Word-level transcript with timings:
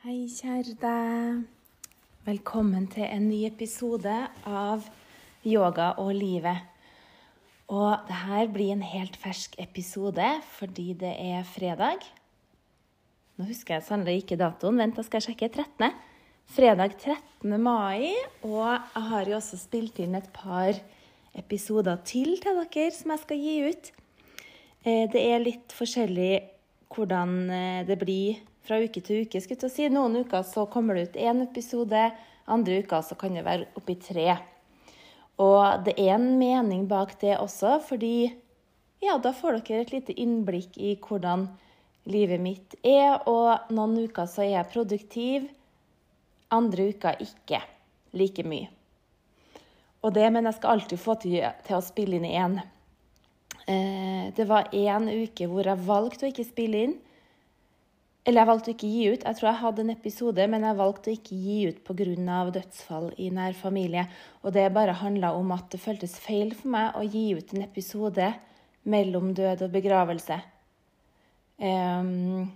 Hei, 0.00 0.22
kjære 0.32 0.78
deg. 0.80 1.40
Velkommen 2.24 2.86
til 2.88 3.04
en 3.04 3.26
ny 3.28 3.42
episode 3.44 4.14
av 4.48 4.86
Yoga 5.44 5.90
og 6.00 6.14
livet. 6.16 6.62
Og 7.68 8.06
det 8.08 8.16
her 8.22 8.48
blir 8.48 8.72
en 8.72 8.86
helt 8.94 9.18
fersk 9.20 9.58
episode 9.60 10.30
fordi 10.54 10.94
det 11.04 11.12
er 11.20 11.44
fredag. 11.44 12.00
Nå 13.36 13.50
husker 13.50 13.76
jeg 13.76 13.88
sannelig 13.90 14.22
ikke 14.22 14.40
datoen. 14.40 14.80
Vent, 14.80 14.96
da 14.96 15.04
skal 15.04 15.20
jeg 15.20 15.34
sjekke. 15.34 15.52
13. 15.68 15.92
Fredag 16.56 16.96
13. 16.96 17.60
mai. 17.60 18.16
Og 18.40 18.64
jeg 18.72 19.06
har 19.12 19.28
jo 19.28 19.36
også 19.36 19.60
spilt 19.60 20.00
inn 20.00 20.16
et 20.16 20.32
par 20.32 20.80
episoder 21.36 22.00
til 22.08 22.38
til 22.40 22.64
dere 22.64 22.90
som 22.96 23.12
jeg 23.12 23.26
skal 23.28 23.44
gi 23.44 23.58
ut. 23.68 23.92
Eh, 24.80 25.04
Det 25.12 25.28
er 25.28 25.44
litt 25.44 25.76
forskjellig 25.76 26.38
hvordan 26.88 27.50
eh, 27.52 27.84
det 27.84 28.00
blir 28.00 28.40
fra 28.66 28.80
uke 28.80 29.02
til 29.04 29.24
uke. 29.24 29.40
skulle 29.40 29.60
til 29.60 29.70
å 29.70 29.72
si. 29.72 29.88
Noen 29.92 30.20
uker 30.24 30.44
så 30.46 30.66
kommer 30.70 30.96
det 30.96 31.10
ut 31.10 31.20
én 31.20 31.42
episode, 31.44 32.10
andre 32.50 32.80
uker 32.82 33.02
så 33.06 33.16
kan 33.18 33.36
det 33.36 33.46
være 33.46 33.68
oppi 33.78 33.96
tre. 34.00 34.38
Og 35.40 35.84
det 35.86 35.96
er 35.96 36.16
en 36.18 36.34
mening 36.38 36.86
bak 36.88 37.14
det 37.20 37.38
også, 37.38 37.78
fordi 37.84 38.30
ja, 39.00 39.16
da 39.16 39.32
får 39.32 39.62
dere 39.64 39.86
et 39.86 39.94
lite 39.94 40.16
innblikk 40.20 40.76
i 40.76 40.96
hvordan 41.00 41.46
livet 42.10 42.42
mitt 42.42 42.76
er. 42.84 43.22
Og 43.30 43.72
noen 43.72 43.96
uker 44.04 44.28
så 44.28 44.44
er 44.44 44.54
jeg 44.58 44.72
produktiv, 44.74 45.48
andre 46.52 46.90
uker 46.92 47.22
ikke 47.24 47.62
like 48.18 48.44
mye. 48.44 48.68
Og 50.00 50.12
det, 50.16 50.26
men 50.32 50.48
jeg 50.48 50.56
skal 50.56 50.76
alltid 50.76 51.00
få 51.00 51.16
til, 51.20 51.40
til 51.66 51.76
å 51.76 51.84
spille 51.84 52.16
inn 52.16 52.28
én. 52.28 52.60
Eh, 53.68 54.28
det 54.36 54.46
var 54.48 54.70
én 54.72 55.08
uke 55.08 55.48
hvor 55.48 55.68
jeg 55.68 55.86
valgte 55.86 56.26
å 56.26 56.30
ikke 56.32 56.48
spille 56.48 56.84
inn. 56.86 56.94
Eller 58.30 58.44
jeg 58.44 58.46
valgte 58.46 58.70
å 58.70 58.74
ikke 58.76 58.88
gi 58.94 59.06
ut. 59.10 59.24
Jeg 59.26 59.36
tror 59.40 59.48
jeg 59.48 59.58
hadde 59.58 59.82
en 59.82 59.88
episode, 59.90 60.44
men 60.52 60.62
jeg 60.62 60.78
valgte 60.78 61.10
å 61.10 61.14
ikke 61.16 61.38
gi 61.42 61.56
ut 61.66 61.78
pga. 61.82 62.36
dødsfall 62.54 63.08
i 63.18 63.26
nær 63.34 63.56
familie. 63.58 64.04
Og 64.44 64.54
det 64.54 64.68
bare 64.70 64.94
handla 65.00 65.32
om 65.34 65.50
at 65.50 65.66
det 65.72 65.80
føltes 65.82 66.14
feil 66.22 66.54
for 66.54 66.70
meg 66.70 66.94
å 66.94 67.02
gi 67.02 67.24
ut 67.34 67.50
en 67.56 67.64
episode 67.64 68.28
mellom 68.86 69.34
død 69.34 69.64
og 69.66 69.74
begravelse. 69.74 70.38
Um, 71.58 72.46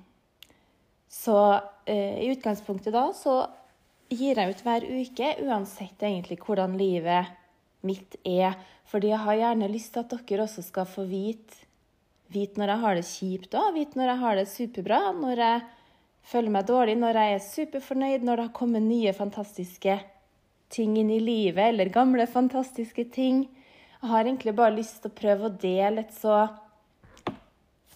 så 1.10 1.40
uh, 1.58 2.14
i 2.22 2.30
utgangspunktet 2.30 2.94
da 2.94 3.08
så 3.18 3.40
gir 4.14 4.38
jeg 4.38 4.54
ut 4.54 4.62
hver 4.62 4.86
uke, 4.86 5.34
uansett 5.42 6.06
egentlig 6.06 6.38
hvordan 6.38 6.78
livet 6.78 7.34
mitt 7.82 8.14
er. 8.22 8.54
Fordi 8.86 9.10
jeg 9.10 9.26
har 9.26 9.42
gjerne 9.42 9.74
lyst 9.74 9.96
til 9.96 10.06
at 10.06 10.14
dere 10.30 10.46
også 10.46 10.62
skal 10.70 10.86
få 10.86 11.08
vite 11.10 11.63
Vite 12.32 12.60
når 12.60 12.72
jeg 12.72 12.82
har 12.82 12.96
det 12.96 13.06
kjipt 13.08 13.56
òg, 13.58 13.74
vite 13.76 13.98
når 13.98 14.10
jeg 14.10 14.20
har 14.22 14.38
det 14.38 14.46
superbra, 14.50 15.00
når 15.12 15.42
jeg 15.44 15.60
føler 16.24 16.54
meg 16.54 16.66
dårlig, 16.68 16.96
når 16.98 17.20
jeg 17.20 17.34
er 17.34 17.46
superfornøyd, 17.48 18.24
når 18.24 18.36
det 18.36 18.46
har 18.46 18.56
kommet 18.56 18.82
nye 18.86 19.12
fantastiske 19.16 19.98
ting 20.74 20.96
inn 20.98 21.10
i 21.12 21.20
livet, 21.22 21.68
eller 21.68 21.92
gamle 21.92 22.26
fantastiske 22.30 23.04
ting. 23.14 23.44
Jeg 24.00 24.10
har 24.10 24.24
egentlig 24.24 24.54
bare 24.56 24.76
lyst 24.76 25.02
til 25.02 25.12
å 25.12 25.18
prøve 25.20 25.48
å 25.48 25.56
dele 25.60 26.04
et 26.04 26.16
så 26.16 26.48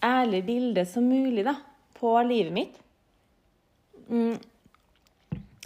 ærlig 0.05 0.45
bilde 0.47 0.85
som 0.87 1.09
mulig 1.09 1.45
da, 1.49 1.57
på 1.99 2.13
livet 2.29 2.55
mitt. 2.55 2.77
Mm. 4.09 4.39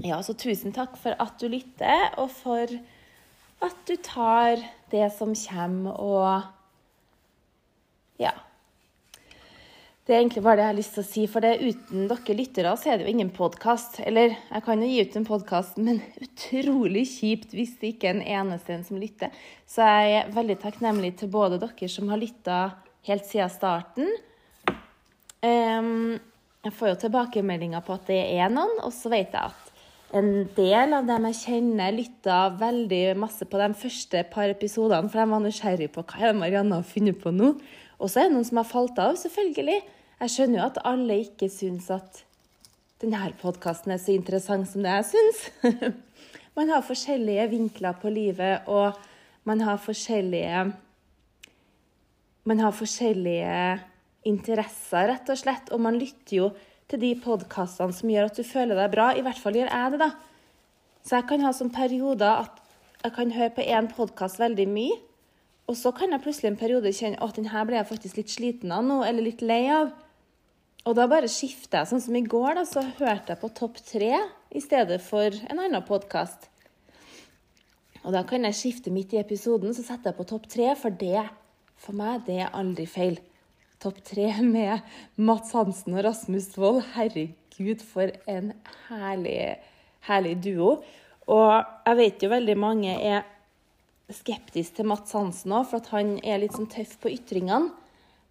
Ja, 0.02 0.22
så 0.24 0.34
tusen 0.34 0.72
takk 0.74 0.96
for 0.98 1.14
at 1.20 1.36
du 1.42 1.50
lytter, 1.52 2.14
og 2.18 2.30
for 2.34 2.66
at 3.62 3.84
du 3.86 3.94
tar 4.02 4.62
det 4.90 5.12
som 5.14 5.34
kommer, 5.38 5.92
og 6.00 6.42
ja. 8.22 8.32
Det 10.02 10.16
er 10.16 10.18
egentlig 10.18 10.42
bare 10.42 10.58
det 10.58 10.62
jeg 10.64 10.72
har 10.72 10.78
lyst 10.80 10.96
til 10.96 11.02
å 11.04 11.06
si, 11.06 11.24
for 11.30 11.44
det 11.44 11.50
uten 11.62 12.08
dere 12.10 12.34
lyttere 12.34 12.70
så 12.74 12.88
er 12.90 12.98
det 12.98 13.04
jo 13.06 13.12
ingen 13.12 13.28
podkast. 13.30 14.00
Eller 14.02 14.32
jeg 14.34 14.64
kan 14.66 14.80
jo 14.82 14.88
gi 14.90 15.04
ut 15.06 15.18
en 15.20 15.26
podkast, 15.28 15.76
men 15.78 16.00
utrolig 16.26 17.04
kjipt 17.06 17.54
hvis 17.54 17.76
det 17.78 17.92
ikke 17.92 18.08
er 18.10 18.16
en 18.16 18.24
eneste 18.40 18.74
en 18.74 18.82
som 18.88 18.98
lytter. 18.98 19.30
Så 19.62 19.86
jeg 19.86 20.16
er 20.18 20.32
veldig 20.34 20.56
takknemlig 20.64 21.12
til 21.20 21.30
både 21.30 21.60
dere 21.62 21.90
som 21.92 22.10
har 22.10 22.18
lytta 22.18 22.58
helt 23.06 23.30
siden 23.30 23.54
starten. 23.54 24.10
Ehm, 25.46 26.18
jeg 26.66 26.74
får 26.80 26.90
jo 26.90 26.98
tilbakemeldinger 27.04 27.86
på 27.86 27.94
at 27.94 28.10
det 28.10 28.18
er 28.40 28.50
noen, 28.50 28.82
og 28.82 28.90
så 28.94 29.10
vet 29.14 29.30
jeg 29.30 29.54
at 29.54 29.61
en 30.12 30.32
del 30.56 30.92
av 30.92 31.06
dem 31.08 31.24
jeg 31.30 31.38
kjenner, 31.38 31.94
lytta 31.96 32.40
veldig 32.60 33.16
masse 33.20 33.46
på 33.48 33.60
de 33.60 33.70
første 33.80 34.20
par 34.32 34.52
episodene, 34.52 35.08
for 35.08 35.22
de 35.22 35.32
var 35.32 35.42
nysgjerrige 35.44 35.92
på 35.94 36.04
hva 36.04 36.28
er 36.28 36.36
Marianne 36.36 36.80
har 36.80 36.88
funnet 36.88 37.16
på 37.22 37.32
nå. 37.32 37.54
Og 37.96 38.10
så 38.10 38.20
er 38.20 38.28
det 38.28 38.34
noen 38.36 38.46
som 38.48 38.60
har 38.60 38.68
falt 38.68 39.00
av, 39.00 39.16
selvfølgelig. 39.20 39.78
Jeg 40.22 40.34
skjønner 40.34 40.60
jo 40.60 40.66
at 40.66 40.80
alle 40.88 41.18
ikke 41.24 41.48
syns 41.52 41.88
at 41.94 42.22
denne 43.02 43.32
podkasten 43.40 43.94
er 43.94 44.02
så 44.02 44.12
interessant 44.14 44.68
som 44.70 44.84
det 44.84 44.92
jeg 44.98 45.08
syns. 45.14 45.40
man 46.58 46.70
har 46.70 46.84
forskjellige 46.86 47.48
vinkler 47.54 47.96
på 48.02 48.12
livet, 48.12 48.68
og 48.68 48.98
man 49.48 49.64
har 49.64 49.80
forskjellige 49.82 50.72
Man 52.42 52.58
har 52.58 52.72
forskjellige 52.74 53.56
interesser, 54.26 55.06
rett 55.12 55.28
og 55.30 55.38
slett, 55.38 55.68
og 55.70 55.78
man 55.78 55.94
lytter 55.94 56.36
jo 56.36 56.48
til 56.92 57.00
de 57.00 57.14
podkastene 57.16 57.94
som 57.96 58.10
gjør 58.12 58.28
at 58.28 58.36
du 58.36 58.44
føler 58.44 58.76
deg 58.76 58.92
bra. 58.92 59.12
I 59.16 59.24
hvert 59.24 59.40
fall 59.40 59.56
gjør 59.56 59.72
jeg 59.72 59.94
det, 59.94 60.02
da. 60.02 60.10
Så 61.02 61.16
jeg 61.18 61.28
kan 61.30 61.42
ha 61.46 61.52
sånne 61.56 61.74
perioder 61.74 62.44
at 62.44 62.60
jeg 63.02 63.14
kan 63.16 63.32
høre 63.34 63.54
på 63.56 63.64
én 63.64 63.88
podkast 63.90 64.38
veldig 64.42 64.68
mye. 64.70 65.00
Og 65.70 65.78
så 65.78 65.92
kan 65.96 66.12
jeg 66.12 66.22
plutselig 66.22 66.50
en 66.50 66.60
periode 66.60 66.92
kjenne 66.94 67.20
at 67.22 67.38
denne 67.38 67.64
ble 67.66 67.78
jeg 67.78 67.88
faktisk 67.88 68.18
litt 68.18 68.32
sliten 68.34 68.74
av 68.74 68.84
nå, 68.84 69.00
eller 69.06 69.24
litt 69.24 69.42
lei 69.46 69.64
av. 69.72 69.92
Og 70.84 70.96
da 70.98 71.06
bare 71.10 71.30
skifter 71.30 71.80
jeg. 71.80 71.90
Sånn 71.92 72.02
som 72.04 72.16
i 72.18 72.24
går, 72.26 72.58
da, 72.58 72.64
så 72.68 72.82
hørte 72.98 73.32
jeg 73.32 73.40
på 73.40 73.52
Topp 73.56 73.78
tre 73.86 74.14
i 74.52 74.62
stedet 74.62 74.98
for 75.02 75.30
en 75.30 75.62
annen 75.62 75.86
podkast. 75.86 76.50
Og 78.02 78.10
da 78.14 78.24
kan 78.26 78.44
jeg 78.48 78.58
skifte 78.58 78.92
midt 78.92 79.14
i 79.14 79.22
episoden, 79.22 79.72
så 79.74 79.86
setter 79.86 80.10
jeg 80.10 80.18
på 80.18 80.26
Topp 80.28 80.50
tre, 80.50 80.72
for 80.78 80.90
det 80.90 81.22
for 81.82 81.96
meg, 81.98 82.26
det 82.26 82.42
er 82.44 82.54
aldri 82.58 82.86
feil. 82.90 83.16
Topp 83.82 83.98
tre 84.06 84.28
med 84.46 84.78
Mats 85.18 85.50
Hansen 85.56 85.96
og 85.96 86.04
Rasmus 86.06 86.52
Wold. 86.54 86.84
Herregud, 86.94 87.80
for 87.82 88.12
en 88.30 88.52
herlig, 88.86 89.56
herlig 90.06 90.36
duo. 90.44 90.76
Og 91.26 91.48
jeg 91.88 91.98
vet 91.98 92.22
jo 92.22 92.30
veldig 92.30 92.54
mange 92.62 92.92
er 92.94 93.24
skeptiske 94.12 94.76
til 94.76 94.86
Mats 94.86 95.16
Hansen 95.16 95.54
òg, 95.56 95.66
for 95.72 95.90
han 95.96 96.14
er 96.22 96.38
litt 96.44 96.54
sånn 96.54 96.70
tøff 96.70 96.94
på 97.02 97.10
ytringene. 97.10 97.72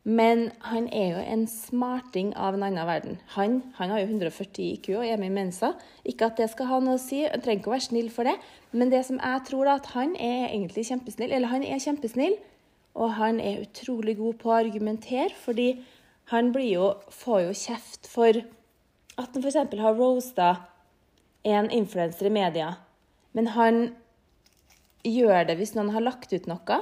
Men 0.07 0.47
han 0.65 0.87
er 0.87 1.17
jo 1.17 1.25
en 1.33 1.43
smarting 1.51 2.31
av 2.33 2.55
en 2.55 2.63
annen 2.65 2.87
verden. 2.87 3.19
Han, 3.35 3.59
han 3.75 3.91
har 3.91 4.01
jo 4.01 4.07
140 4.07 4.63
IQ 4.77 4.87
og 4.95 5.03
er 5.03 5.19
med 5.19 5.29
i 5.29 5.35
Mensa. 5.35 5.73
Ikke 6.07 6.31
at 6.31 6.39
det 6.39 6.47
skal 6.53 6.71
ha 6.71 6.79
noe 6.81 6.95
å 6.95 7.01
si, 7.01 7.19
han 7.27 7.43
trenger 7.43 7.61
ikke 7.61 7.69
å 7.69 7.75
være 7.75 7.89
snill 7.89 8.07
for 8.15 8.25
det. 8.25 8.37
Men 8.71 8.89
det 8.89 9.03
som 9.05 9.19
jeg 9.19 9.43
tror, 9.51 9.67
da, 9.67 9.75
at 9.77 9.91
han 9.93 10.15
er 10.15 10.47
egentlig 10.47 10.87
kjempesnill. 10.89 11.35
Eller 11.35 11.51
han 11.51 11.67
er 11.67 11.83
kjempesnill, 11.83 12.39
og 12.97 13.13
han 13.17 13.39
er 13.39 13.63
utrolig 13.63 14.17
god 14.19 14.39
på 14.41 14.51
å 14.51 14.57
argumentere, 14.59 15.31
fordi 15.43 15.73
han 16.31 16.51
jo, 16.55 16.93
får 17.11 17.41
jo 17.45 17.55
kjeft 17.55 18.07
for 18.11 18.41
at 19.19 19.35
han 19.35 19.43
f.eks. 19.43 19.59
har 19.79 19.97
roasta 19.97 20.49
en 21.43 21.69
influenser 21.71 22.29
i 22.29 22.33
media. 22.33 22.75
Men 23.31 23.51
han 23.55 23.81
gjør 25.07 25.47
det 25.47 25.57
hvis 25.59 25.75
noen 25.75 25.93
har 25.95 26.03
lagt 26.03 26.33
ut 26.33 26.49
noe 26.49 26.81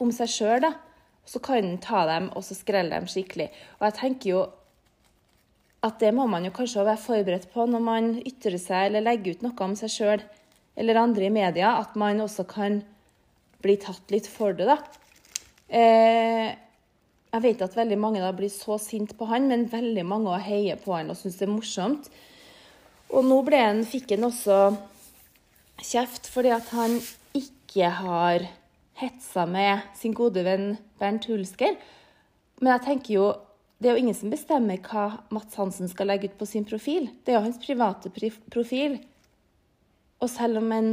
om 0.00 0.12
seg 0.14 0.32
sjøl, 0.32 0.64
da. 0.64 0.74
Så 1.28 1.38
kan 1.44 1.60
han 1.60 1.78
ta 1.82 2.06
dem 2.08 2.30
og 2.34 2.42
så 2.42 2.56
skrelle 2.56 2.96
dem 2.96 3.06
skikkelig. 3.10 3.50
Og 3.78 3.86
jeg 3.86 3.96
tenker 4.00 4.32
jo 4.32 4.40
at 5.86 6.00
det 6.02 6.10
må 6.16 6.26
man 6.28 6.44
jo 6.44 6.52
kanskje 6.52 6.84
være 6.84 7.00
forberedt 7.00 7.50
på 7.52 7.64
når 7.68 7.84
man 7.84 8.08
ytrer 8.18 8.58
seg 8.60 8.88
eller 8.88 9.04
legger 9.04 9.36
ut 9.36 9.44
noe 9.46 9.64
om 9.64 9.76
seg 9.78 9.92
sjøl 9.92 10.24
eller 10.80 11.00
andre 11.00 11.28
i 11.28 11.32
media, 11.32 11.76
at 11.80 11.96
man 11.98 12.20
også 12.24 12.44
kan 12.48 12.80
bli 13.64 13.76
tatt 13.80 14.12
litt 14.12 14.28
for 14.30 14.56
det, 14.56 14.68
da. 14.68 14.78
Eh, 15.70 16.50
jeg 17.30 17.44
vet 17.44 17.60
at 17.62 17.76
veldig 17.78 17.98
mange 18.02 18.22
da 18.22 18.32
blir 18.34 18.50
så 18.50 18.74
sint 18.82 19.14
på 19.18 19.28
han, 19.30 19.46
men 19.50 19.68
veldig 19.70 20.04
mange 20.06 20.38
heier 20.42 20.80
på 20.82 20.96
han 20.96 21.12
og 21.12 21.18
syns 21.18 21.38
det 21.38 21.46
er 21.46 21.52
morsomt. 21.52 22.08
Og 23.14 23.26
nå 23.26 23.40
ble 23.46 23.60
han, 23.62 23.84
fikk 23.86 24.16
han 24.16 24.26
også 24.26 24.58
kjeft 25.80 26.26
fordi 26.30 26.50
at 26.54 26.72
han 26.74 26.98
ikke 27.38 27.92
har 28.00 28.48
hetsa 29.00 29.46
med 29.48 29.86
sin 29.96 30.14
gode 30.16 30.42
venn 30.44 30.74
Bernt 31.00 31.30
Hulsker. 31.30 31.78
Men 32.60 32.74
jeg 32.74 32.84
tenker 32.88 33.14
jo, 33.14 33.28
det 33.80 33.88
er 33.88 33.96
jo 33.96 34.02
ingen 34.02 34.18
som 34.18 34.32
bestemmer 34.32 34.82
hva 34.84 35.06
Mats 35.32 35.56
Hansen 35.56 35.88
skal 35.88 36.10
legge 36.10 36.28
ut 36.28 36.36
på 36.40 36.48
sin 36.50 36.66
profil. 36.68 37.08
Det 37.24 37.32
er 37.32 37.38
jo 37.38 37.46
hans 37.46 37.62
private 37.62 38.12
profil. 38.52 38.98
Og 40.20 40.28
selv 40.28 40.60
om 40.60 40.74
en 40.76 40.90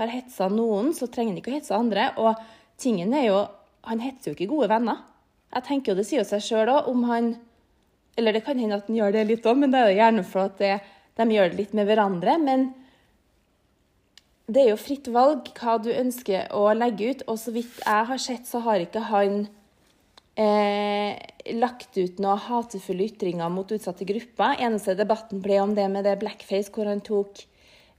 har 0.00 0.14
hetsa 0.14 0.48
noen, 0.48 0.94
så 0.96 1.10
trenger 1.10 1.34
han 1.34 1.42
ikke 1.42 1.52
å 1.52 1.58
hetse 1.58 1.76
andre. 1.76 2.06
Og 2.16 2.80
tingen 2.80 3.12
er 3.12 3.26
jo 3.26 3.40
Han 3.88 4.02
hetser 4.04 4.30
jo 4.30 4.36
ikke 4.36 4.50
gode 4.50 4.68
venner. 4.72 5.04
Jeg 5.50 5.66
tenker 5.66 5.92
jo 5.92 5.98
Det 5.98 6.06
sier 6.06 6.26
seg 6.26 6.44
sjøl 6.44 6.70
òg 6.70 6.90
om 6.90 7.06
han 7.10 7.32
Eller 8.18 8.36
det 8.36 8.44
kan 8.46 8.58
hende 8.58 8.76
at 8.78 8.90
han 8.90 8.98
gjør 8.98 9.14
det 9.14 9.26
litt 9.28 9.46
òg, 9.46 9.56
men 9.58 9.72
det 9.72 9.80
er 9.80 9.90
jo 9.90 10.00
gjerne 10.00 10.24
for 10.26 10.48
at 10.50 10.58
det, 10.60 10.74
de 11.16 11.26
gjør 11.30 11.52
det 11.52 11.58
litt 11.60 11.74
med 11.78 11.86
hverandre. 11.88 12.34
Men 12.42 12.66
det 14.50 14.64
er 14.64 14.72
jo 14.72 14.80
fritt 14.82 15.08
valg 15.14 15.46
hva 15.56 15.76
du 15.80 15.88
ønsker 15.94 16.50
å 16.56 16.66
legge 16.74 17.12
ut. 17.14 17.22
Og 17.30 17.38
så 17.40 17.54
vidt 17.54 17.78
jeg 17.80 18.08
har 18.10 18.20
sett, 18.20 18.50
så 18.50 18.60
har 18.66 18.82
ikke 18.82 19.04
han 19.08 19.46
eh, 20.34 21.14
lagt 21.56 21.96
ut 21.96 22.18
noen 22.22 22.42
hatefulle 22.48 23.06
ytringer 23.08 23.52
mot 23.52 23.72
utsatte 23.72 24.08
grupper. 24.08 24.58
Eneste 24.58 24.96
debatten 24.98 25.42
ble 25.44 25.60
om 25.62 25.76
det 25.78 25.86
med 25.92 26.04
det 26.08 26.18
blackface, 26.20 26.72
hvor 26.74 26.90
han 26.90 27.02
tok 27.06 27.44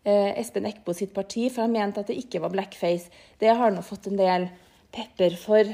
eh, 0.04 0.36
Espen 0.36 0.68
Eckbo 0.70 0.96
sitt 0.98 1.16
parti, 1.16 1.48
for 1.50 1.66
han 1.66 1.76
mente 1.76 2.04
at 2.04 2.12
det 2.12 2.20
ikke 2.20 2.44
var 2.44 2.54
blackface. 2.54 3.12
Det 3.40 3.56
har 3.58 3.74
nå 3.74 3.84
fått 3.86 4.12
en 4.12 4.20
del 4.20 4.52
pepper 4.96 5.36
for. 5.40 5.68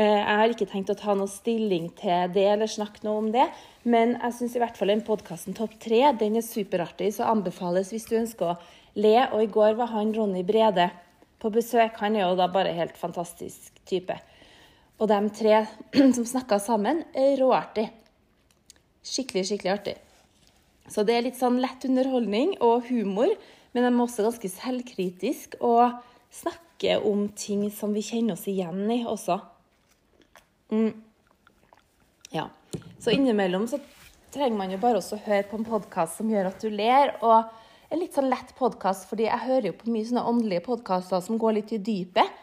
Eh, 0.00 0.18
jeg 0.20 0.38
har 0.40 0.52
ikke 0.52 0.68
tenkt 0.70 0.92
å 0.92 0.98
ta 0.98 1.14
noe 1.18 1.30
stilling 1.30 1.90
til 1.98 2.30
det 2.34 2.46
eller 2.52 2.70
snakke 2.70 3.02
noe 3.06 3.20
om 3.24 3.30
det, 3.34 3.46
men 3.82 4.14
jeg 4.16 4.36
syns 4.36 4.56
i 4.56 4.62
hvert 4.62 4.78
fall 4.78 4.92
den 4.92 5.04
podkasten 5.06 5.56
Topp 5.56 5.76
tre 5.82 6.02
den 6.20 6.38
er 6.38 6.46
superartig, 6.46 7.12
så 7.16 7.28
anbefales 7.30 7.92
hvis 7.94 8.08
du 8.08 8.16
ønsker 8.20 8.52
å 8.52 8.58
le. 9.00 9.16
Og 9.32 9.44
i 9.44 9.50
går 9.52 9.78
var 9.78 9.92
han 9.94 10.14
Ronny 10.16 10.44
Brede 10.46 10.90
på 11.40 11.52
besøk. 11.52 11.98
Han 12.02 12.16
er 12.16 12.26
jo 12.26 12.38
da 12.38 12.50
bare 12.52 12.76
helt 12.76 12.98
fantastisk 13.00 13.80
type. 13.88 14.16
Og 15.00 15.08
de 15.10 15.20
tre 15.36 15.64
som 16.16 16.28
snakka 16.28 16.60
sammen, 16.62 17.04
er 17.16 17.38
råartig. 17.40 17.88
Skikkelig, 19.00 19.46
skikkelig 19.48 19.72
artig. 19.72 19.96
Så 20.90 21.04
det 21.06 21.14
er 21.16 21.24
litt 21.28 21.38
sånn 21.38 21.60
lett 21.62 21.84
underholdning 21.86 22.56
og 22.66 22.88
humor, 22.90 23.30
men 23.72 23.86
de 23.86 23.90
er 23.92 24.02
også 24.02 24.26
ganske 24.26 24.50
selvkritisk 24.50 25.54
og 25.62 26.00
snakker 26.34 26.69
om 27.04 27.28
ting 27.36 27.66
som 27.74 27.92
vi 27.94 28.02
kjenner 28.04 28.34
oss 28.34 28.46
igjen 28.50 28.84
i 28.90 29.02
også. 29.08 29.38
Mm. 30.72 30.92
Ja. 32.32 32.48
Så 33.02 33.12
innimellom 33.14 33.66
så 33.68 33.80
trenger 34.32 34.58
man 34.58 34.72
jo 34.72 34.78
bare 34.82 35.00
også 35.00 35.18
høre 35.24 35.46
på 35.50 35.58
en 35.58 35.66
podkast 35.66 36.20
som 36.20 36.30
gjør 36.30 36.50
at 36.52 36.62
du 36.62 36.70
ler. 36.70 37.16
og 37.20 37.50
en 37.90 37.98
litt 37.98 38.14
sånn 38.14 38.30
lett 38.30 38.52
podkast, 38.54 39.08
fordi 39.10 39.24
jeg 39.26 39.46
hører 39.48 39.66
jo 39.66 39.78
på 39.80 39.90
mye 39.90 40.06
sånne 40.06 40.22
åndelige 40.30 40.62
podkaster 40.68 41.22
som 41.24 41.40
går 41.42 41.56
litt 41.56 41.72
i 41.74 41.80
dypet 41.82 42.36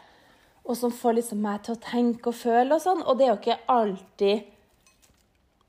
og 0.68 0.76
som 0.76 0.92
får 0.92 1.14
liksom 1.16 1.40
meg 1.40 1.62
til 1.64 1.72
å 1.74 1.80
tenke 1.80 2.28
og 2.28 2.36
føle 2.36 2.76
og 2.76 2.82
sånn. 2.84 3.00
Og 3.08 3.16
det 3.16 3.24
er 3.24 3.30
jo 3.30 3.38
ikke 3.38 3.62
alltid 3.72 4.54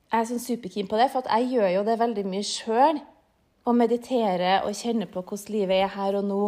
jeg 0.09 0.23
er 0.23 0.25
sånn 0.25 0.41
superkeen 0.41 0.87
på 0.89 0.97
det, 0.97 1.05
for 1.13 1.27
jeg 1.29 1.51
gjør 1.53 1.69
jo 1.69 1.81
det 1.85 1.95
veldig 2.01 2.25
mye 2.25 2.45
sjøl. 2.47 2.99
Å 3.69 3.73
meditere 3.77 4.53
og 4.65 4.73
kjenne 4.73 5.05
på 5.05 5.21
hvordan 5.21 5.53
livet 5.53 5.83
er 5.83 5.91
her 5.93 6.17
og 6.17 6.25
nå. 6.25 6.43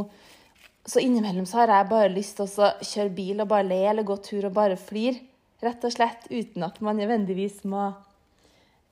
Så 0.86 1.00
innimellom 1.00 1.45
så 1.45 1.62
har 1.62 1.75
jeg 1.75 1.89
bare 1.92 2.13
lyst 2.13 2.39
til 2.39 2.48
å 2.48 2.72
kjøre 2.81 3.13
bil 3.13 3.44
og 3.44 3.51
bare 3.51 3.68
le 3.68 3.81
eller 3.92 4.07
gå 4.07 4.18
tur 4.25 4.48
og 4.48 4.56
bare 4.56 4.80
flire. 4.80 5.19
Rett 5.62 5.83
og 5.86 5.94
slett 5.94 6.25
uten 6.31 6.63
at 6.66 6.80
man 6.81 6.98
nødvendigvis 6.98 7.60
må 7.69 7.92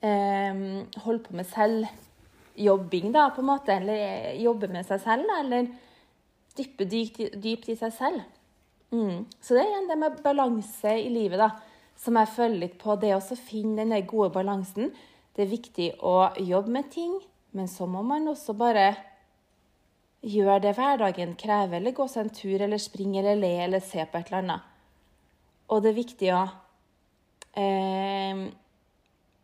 eh, 0.06 0.60
holde 1.02 1.24
på 1.26 1.34
med 1.34 1.48
selvjobbing, 1.50 3.10
da, 3.16 3.32
på 3.34 3.42
en 3.42 3.50
måte. 3.50 3.80
Eller 3.80 4.36
jobbe 4.38 4.70
med 4.70 4.86
seg 4.86 5.02
selv, 5.02 5.32
eller 5.40 5.72
dyppe 6.60 6.86
dypt, 6.92 7.24
dypt 7.42 7.72
i 7.74 7.78
seg 7.80 7.96
selv. 7.98 8.22
Mm. 8.94 9.26
Så 9.42 9.58
det 9.58 9.64
er 9.64 9.72
igjen 9.72 9.90
det 9.90 9.98
med 10.02 10.22
balanse 10.22 10.94
i 10.94 11.10
livet, 11.14 11.42
da, 11.42 11.50
som 11.98 12.22
jeg 12.22 12.34
føler 12.36 12.64
litt 12.68 12.78
på. 12.82 13.00
Det 13.02 13.16
å 13.18 13.22
finne 13.34 13.82
den 13.82 14.06
gode 14.10 14.30
balansen. 14.38 14.94
Det 15.34 15.48
er 15.48 15.54
viktig 15.58 15.92
å 16.06 16.36
jobbe 16.38 16.78
med 16.78 16.94
ting, 16.94 17.18
men 17.58 17.70
så 17.72 17.90
må 17.90 18.06
man 18.06 18.30
også 18.30 18.54
bare 18.58 18.92
gjøre 20.26 20.60
det 20.64 20.74
hverdagen 20.78 21.36
krever, 21.40 21.78
eller 21.80 21.96
gå 21.96 22.08
seg 22.12 22.26
en 22.26 22.34
tur, 22.36 22.58
eller 22.62 22.82
springe, 22.82 23.22
eller 23.22 23.40
le, 23.40 23.54
eller 23.66 23.84
se 23.84 24.04
på 24.04 24.20
et 24.20 24.32
eller 24.32 24.42
annet. 24.44 24.74
Og 25.70 25.84
det 25.84 25.92
er 25.92 26.00
viktig 26.00 26.34
å 26.34 26.42
eh, 27.62 28.44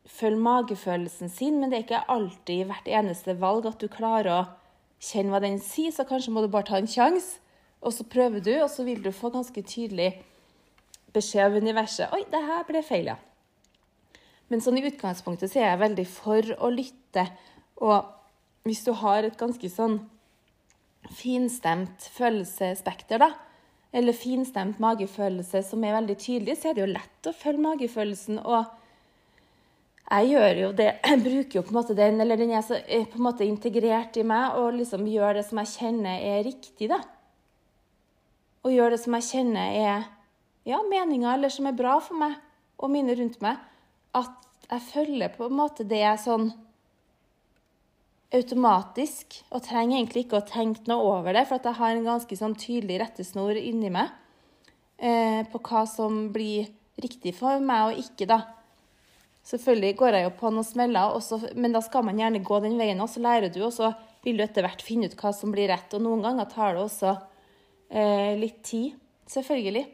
følge 0.09 0.43
magefølelsen 0.49 1.31
sin, 1.31 1.61
men 1.61 1.71
det 1.71 1.79
er 1.79 1.87
ikke 1.87 2.05
alltid 2.11 2.67
hvert 2.69 2.91
eneste 3.01 3.37
valg 3.39 3.69
at 3.69 3.79
du 3.79 3.87
klarer 3.91 4.31
å 4.33 4.43
kjenne 5.05 5.31
hva 5.31 5.43
den 5.43 5.61
sier, 5.63 5.93
så 5.93 6.07
kanskje 6.07 6.33
må 6.33 6.43
du 6.43 6.51
bare 6.51 6.67
ta 6.67 6.81
en 6.81 6.89
sjanse 6.89 7.39
og 7.85 7.93
så 7.93 8.05
prøver 8.09 8.41
du, 8.41 8.53
og 8.63 8.69
så 8.73 8.83
vil 8.83 9.03
du 9.03 9.11
få 9.13 9.29
ganske 9.33 9.61
tydelig 9.61 10.15
beskjed 11.13 11.45
av 11.45 11.57
universet 11.61 12.13
Oi, 12.15 12.23
det 12.31 12.41
her 12.41 12.65
ble 12.67 12.81
feil, 12.85 13.11
ja. 13.13 13.19
Men 14.49 14.61
sånn 14.61 14.79
i 14.79 14.85
utgangspunktet 14.85 15.51
så 15.51 15.61
er 15.61 15.71
jeg 15.71 15.81
veldig 15.81 16.05
for 16.09 16.49
å 16.61 16.69
lytte. 16.73 17.23
Og 17.81 18.09
hvis 18.65 18.83
du 18.85 18.91
har 18.97 19.25
et 19.25 19.37
ganske 19.37 19.69
sånn 19.69 19.99
finstemt 21.13 22.07
følelsesspekter, 22.15 23.21
da, 23.21 23.31
eller 23.95 24.17
finstemt 24.17 24.79
magefølelse 24.83 25.61
som 25.63 25.83
er 25.85 25.95
veldig 25.99 26.17
tydelig, 26.19 26.57
så 26.59 26.71
er 26.71 26.77
det 26.77 26.83
jo 26.83 26.93
lett 26.93 27.29
å 27.29 27.35
følge 27.35 27.63
magefølelsen. 27.63 28.41
Og 28.43 28.65
jeg 30.09 30.31
gjør 30.33 30.61
jo 30.61 30.71
det, 30.77 30.89
jeg 31.05 31.23
bruker 31.23 31.59
jo 31.59 31.65
på 31.65 31.73
en 31.73 31.79
måte 31.79 31.97
den, 31.97 32.21
eller 32.21 32.39
den 32.39 32.53
er 32.53 32.65
så, 32.65 32.81
på 32.83 33.21
en 33.21 33.27
måte 33.27 33.47
integrert 33.47 34.17
i 34.19 34.25
meg, 34.27 34.59
og 34.59 34.79
liksom 34.81 35.07
gjør 35.09 35.39
det 35.39 35.45
som 35.47 35.61
jeg 35.63 35.73
kjenner 35.77 36.25
er 36.33 36.43
riktig, 36.47 36.89
da 36.91 37.01
og 38.65 38.73
gjør 38.73 38.95
det 38.95 39.01
som 39.03 39.15
jeg 39.19 39.27
kjenner 39.29 39.77
er 39.77 40.05
ja, 40.65 40.81
meninga, 40.89 41.35
eller 41.35 41.53
som 41.53 41.67
er 41.69 41.77
bra 41.77 41.99
for 42.01 42.17
meg 42.17 42.33
og 42.81 42.91
mine 42.91 43.13
rundt 43.17 43.37
meg, 43.45 43.59
at 44.17 44.69
jeg 44.71 44.85
følger 44.87 45.33
på 45.35 45.45
en 45.45 45.59
måte 45.59 45.85
det 45.87 46.01
er 46.01 46.17
sånn 46.19 46.49
automatisk, 48.33 49.39
og 49.53 49.63
trenger 49.65 49.99
egentlig 49.99 50.25
ikke 50.25 50.41
å 50.41 50.47
tenke 50.47 50.87
noe 50.89 51.19
over 51.19 51.35
det, 51.35 51.45
for 51.49 51.61
jeg 51.61 51.77
har 51.77 51.93
en 51.93 52.07
ganske 52.07 52.37
sånn 52.39 52.55
tydelig 52.59 52.99
rettesnor 53.03 53.57
inni 53.59 53.91
meg 53.93 54.09
eh, 54.97 55.45
på 55.51 55.61
hva 55.61 55.85
som 55.89 56.27
blir 56.33 56.71
riktig 57.01 57.35
for 57.37 57.61
meg 57.63 57.91
og 57.91 58.01
ikke, 58.01 58.27
da. 58.29 58.41
Selvfølgelig 59.45 59.97
går 59.99 60.17
jeg 60.17 60.25
jo 60.25 60.33
på 60.39 60.49
noen 60.49 60.65
smeller, 60.65 61.13
også, 61.13 61.37
men 61.53 61.75
da 61.75 61.83
skal 61.85 62.05
man 62.07 62.17
gjerne 62.17 62.41
gå 62.45 62.59
den 62.63 62.79
veien, 62.81 63.01
og 63.03 63.11
så 63.11 63.21
lærer 63.21 63.53
du, 63.53 63.61
og 63.67 63.73
så 63.75 63.91
vil 64.25 64.39
du 64.39 64.45
etter 64.45 64.65
hvert 64.65 64.81
finne 64.81 65.05
ut 65.05 65.17
hva 65.19 65.29
som 65.37 65.51
blir 65.53 65.69
rett. 65.69 65.93
Og 65.93 66.01
noen 66.01 66.23
ganger 66.25 66.49
tar 66.49 66.73
det 66.73 66.81
også 66.81 67.11
eh, 67.93 68.33
litt 68.41 68.63
tid, 68.65 68.95
selvfølgelig. 69.29 69.85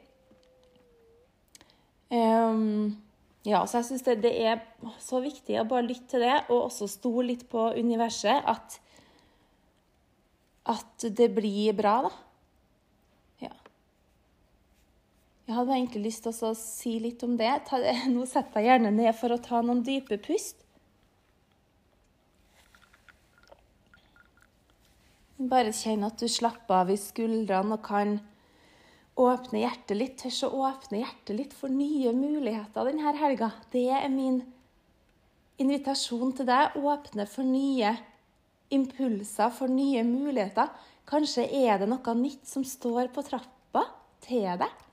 Um, 2.12 2.96
ja, 3.42 3.64
så 3.66 3.80
jeg 3.80 3.88
syns 3.88 4.04
det, 4.06 4.20
det, 4.22 4.32
er 4.46 4.60
så 5.02 5.18
viktig 5.24 5.56
å 5.58 5.66
bare 5.66 5.88
lytte 5.88 6.14
til 6.14 6.26
det, 6.26 6.36
og 6.54 6.68
også 6.68 6.88
stole 6.92 7.32
litt 7.32 7.48
på 7.50 7.72
universet. 7.74 8.46
At, 8.46 8.78
at 10.70 11.08
det 11.18 11.32
blir 11.34 11.74
bra, 11.78 11.96
da. 12.06 12.12
Ja. 13.48 13.54
Jeg 15.48 15.58
hadde 15.58 15.80
egentlig 15.80 16.04
lyst 16.06 16.28
til 16.28 16.38
å 16.38 16.54
si 16.58 17.00
litt 17.02 17.26
om 17.26 17.34
det. 17.40 17.50
Ta, 17.66 17.82
nå 18.14 18.28
setter 18.30 18.62
jeg 18.62 18.76
gjerne 18.76 18.94
ned 19.00 19.18
for 19.18 19.34
å 19.34 19.42
ta 19.42 19.64
noen 19.66 19.82
dype 19.90 20.22
pust. 20.22 20.62
Bare 25.42 25.74
kjenn 25.74 26.06
at 26.06 26.22
du 26.22 26.30
slapper 26.30 26.84
av 26.84 26.94
i 26.94 27.00
skuldrene 27.02 27.74
og 27.74 27.82
kan 27.88 28.20
åpne 29.28 29.64
hjertet 29.64 29.98
litt. 29.98 30.18
Tør 30.22 30.50
å 30.50 30.66
åpne 30.70 31.02
hjertet 31.02 31.36
litt 31.38 31.56
for 31.58 31.74
nye 31.74 32.14
muligheter 32.16 32.88
denne 32.88 33.14
helga. 33.20 33.52
Det 33.74 33.88
er 33.94 34.10
min 34.12 34.42
invitasjon 35.62 36.34
til 36.38 36.50
deg. 36.50 36.78
Åpne 36.80 37.28
for 37.30 37.48
nye 37.48 37.96
impulser, 38.72 39.52
for 39.54 39.72
nye 39.72 40.04
muligheter. 40.08 40.72
Kanskje 41.10 41.48
er 41.64 41.82
det 41.82 41.90
noe 41.92 42.16
nytt 42.18 42.48
som 42.48 42.64
står 42.68 43.12
på 43.14 43.24
trappa 43.28 43.84
til 44.24 44.48
deg, 44.62 44.86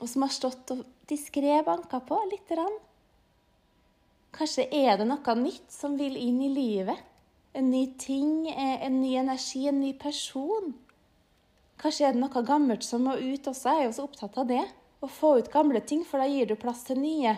og 0.00 0.10
som 0.10 0.26
har 0.26 0.34
stått 0.34 0.74
og 0.74 0.82
diskré 1.08 1.60
banka 1.64 2.02
på 2.04 2.18
lite 2.28 2.56
grann. 2.56 2.76
Kanskje 4.34 4.66
er 4.74 4.98
det 4.98 5.06
noe 5.08 5.34
nytt 5.38 5.70
som 5.72 5.94
vil 5.96 6.18
inn 6.18 6.42
i 6.42 6.52
livet 6.52 7.10
en 7.54 7.70
ny 7.70 7.94
ting, 7.98 8.48
eh, 8.48 8.86
en 8.86 9.00
ny 9.00 9.14
energi, 9.14 9.68
en 9.68 9.80
ny 9.80 9.92
person. 9.92 10.74
Kanskje 11.84 12.06
er 12.08 12.14
det 12.16 12.22
noe 12.22 12.40
gammelt 12.48 12.84
som 12.86 13.02
må 13.04 13.18
ut 13.20 13.44
også. 13.50 13.74
Jeg 13.74 13.82
er 13.82 13.90
jo 13.90 13.96
så 13.98 14.06
opptatt 14.06 14.38
av 14.40 14.48
det. 14.48 14.62
Å 15.04 15.08
få 15.10 15.34
ut 15.36 15.50
gamle 15.52 15.82
ting, 15.84 16.00
for 16.08 16.22
da 16.22 16.28
gir 16.30 16.48
du 16.48 16.54
plass 16.56 16.80
til 16.86 16.96
nye. 16.96 17.34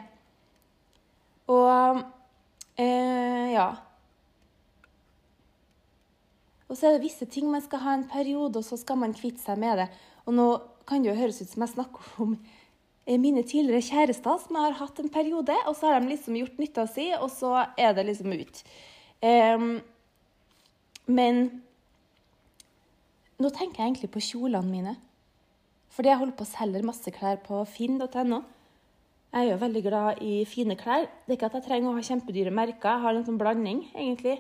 Og 1.51 1.99
eh, 2.79 3.49
ja. 3.57 3.67
Og 6.71 6.79
så 6.79 6.87
er 6.87 6.95
det 6.95 7.09
visse 7.09 7.27
ting 7.27 7.51
man 7.51 7.65
skal 7.65 7.83
ha 7.83 7.97
en 7.97 8.07
periode, 8.11 8.63
og 8.63 8.69
så 8.69 8.79
skal 8.79 9.03
man 9.03 9.19
kvitte 9.19 9.43
seg 9.43 9.59
med 9.59 9.83
det. 9.83 9.89
Og 10.31 10.39
nå 10.39 10.47
kan 10.87 11.03
det 11.03 11.11
jo 11.11 11.19
høres 11.19 11.43
ut 11.43 11.51
som 11.51 11.67
jeg 11.67 11.75
snakker 11.75 12.23
om 12.23 12.39
eh, 12.39 13.19
mine 13.19 13.43
tidligere 13.43 13.83
kjærester 13.83 14.47
som 14.47 14.63
har 14.63 14.79
hatt 14.79 15.03
en 15.03 15.11
periode, 15.11 15.59
og 15.67 15.75
så 15.75 15.91
har 15.91 16.07
de 16.07 16.15
liksom 16.15 16.39
gjort 16.39 16.63
nytta 16.63 16.87
si, 16.95 17.11
og 17.19 17.35
så 17.35 17.57
er 17.75 17.99
det 17.99 18.07
liksom 18.13 18.31
ut. 18.31 18.65
Um, 19.27 19.71
men 21.11 21.47
nå 23.43 23.51
tenker 23.53 23.83
jeg 23.83 23.91
egentlig 23.91 24.13
på 24.15 24.23
kjolene 24.25 24.71
mine. 24.71 24.95
Fordi 25.93 26.11
jeg 26.11 26.21
holder 26.21 26.37
på 26.37 26.45
å 26.45 26.51
selge 26.51 26.85
masse 26.85 27.13
klær 27.13 27.41
på 27.45 27.63
finn.no. 27.69 28.43
Jeg 29.33 29.43
er 29.43 29.51
jo 29.51 29.61
veldig 29.61 29.83
glad 29.85 30.21
i 30.25 30.35
fine 30.49 30.77
klær. 30.79 31.07
Det 31.25 31.35
er 31.35 31.39
ikke 31.39 31.51
at 31.51 31.57
jeg 31.59 31.67
trenger 31.67 31.91
å 31.91 31.97
ha 31.97 32.05
kjempedyre 32.05 32.53
merker. 32.55 32.95
Jeg 32.95 33.05
har 33.05 33.17
en 33.17 33.27
sånn 33.27 33.41
blanding, 33.41 33.83
egentlig. 33.93 34.39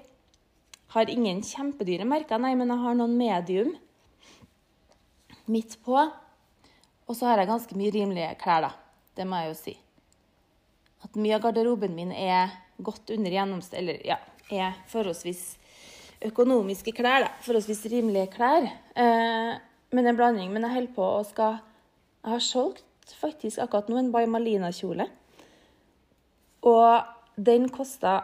Har 0.95 1.11
ingen 1.13 1.43
kjempedyre 1.45 2.07
merker, 2.09 2.41
nei, 2.41 2.55
men 2.57 2.71
jeg 2.73 2.85
har 2.85 2.97
noen 2.97 3.17
medium 3.19 3.75
midt 5.51 5.77
på. 5.85 5.99
Og 7.07 7.19
så 7.19 7.29
har 7.29 7.43
jeg 7.43 7.51
ganske 7.51 7.77
mye 7.79 7.93
rimelige 7.95 8.33
klær, 8.41 8.69
da. 8.69 8.73
Det 9.17 9.27
må 9.29 9.43
jeg 9.43 9.51
jo 9.51 9.59
si. 9.59 9.77
At 11.05 11.19
mye 11.21 11.37
av 11.37 11.45
garderoben 11.45 11.93
min 11.97 12.13
er 12.15 12.55
godt 12.83 13.13
under 13.15 13.33
gjennomsnitt, 13.33 13.77
eller 13.81 14.01
ja, 14.07 14.17
er 14.53 14.77
forholdsvis 14.91 15.45
økonomiske 16.25 16.93
klær. 16.97 17.27
da, 17.27 17.31
Forholdsvis 17.45 17.85
rimelige 17.93 18.31
klær. 18.33 18.69
Eh, 18.97 19.57
men 19.93 20.07
en 20.07 20.17
blanding. 20.17 20.53
Men 20.53 20.63
jeg 20.63 20.73
holder 20.73 20.95
på 20.95 21.03
og 21.03 21.27
skal 21.27 21.59
Jeg 22.25 22.33
har 22.33 22.43
solgt 22.43 22.85
faktisk 23.21 23.59
akkurat 23.63 23.89
nå 23.89 23.99
en 24.01 24.09
By 24.11 24.25
Malina-kjole 24.27 25.05
Og 26.67 27.03
den 27.37 27.69
kosta 27.69 28.17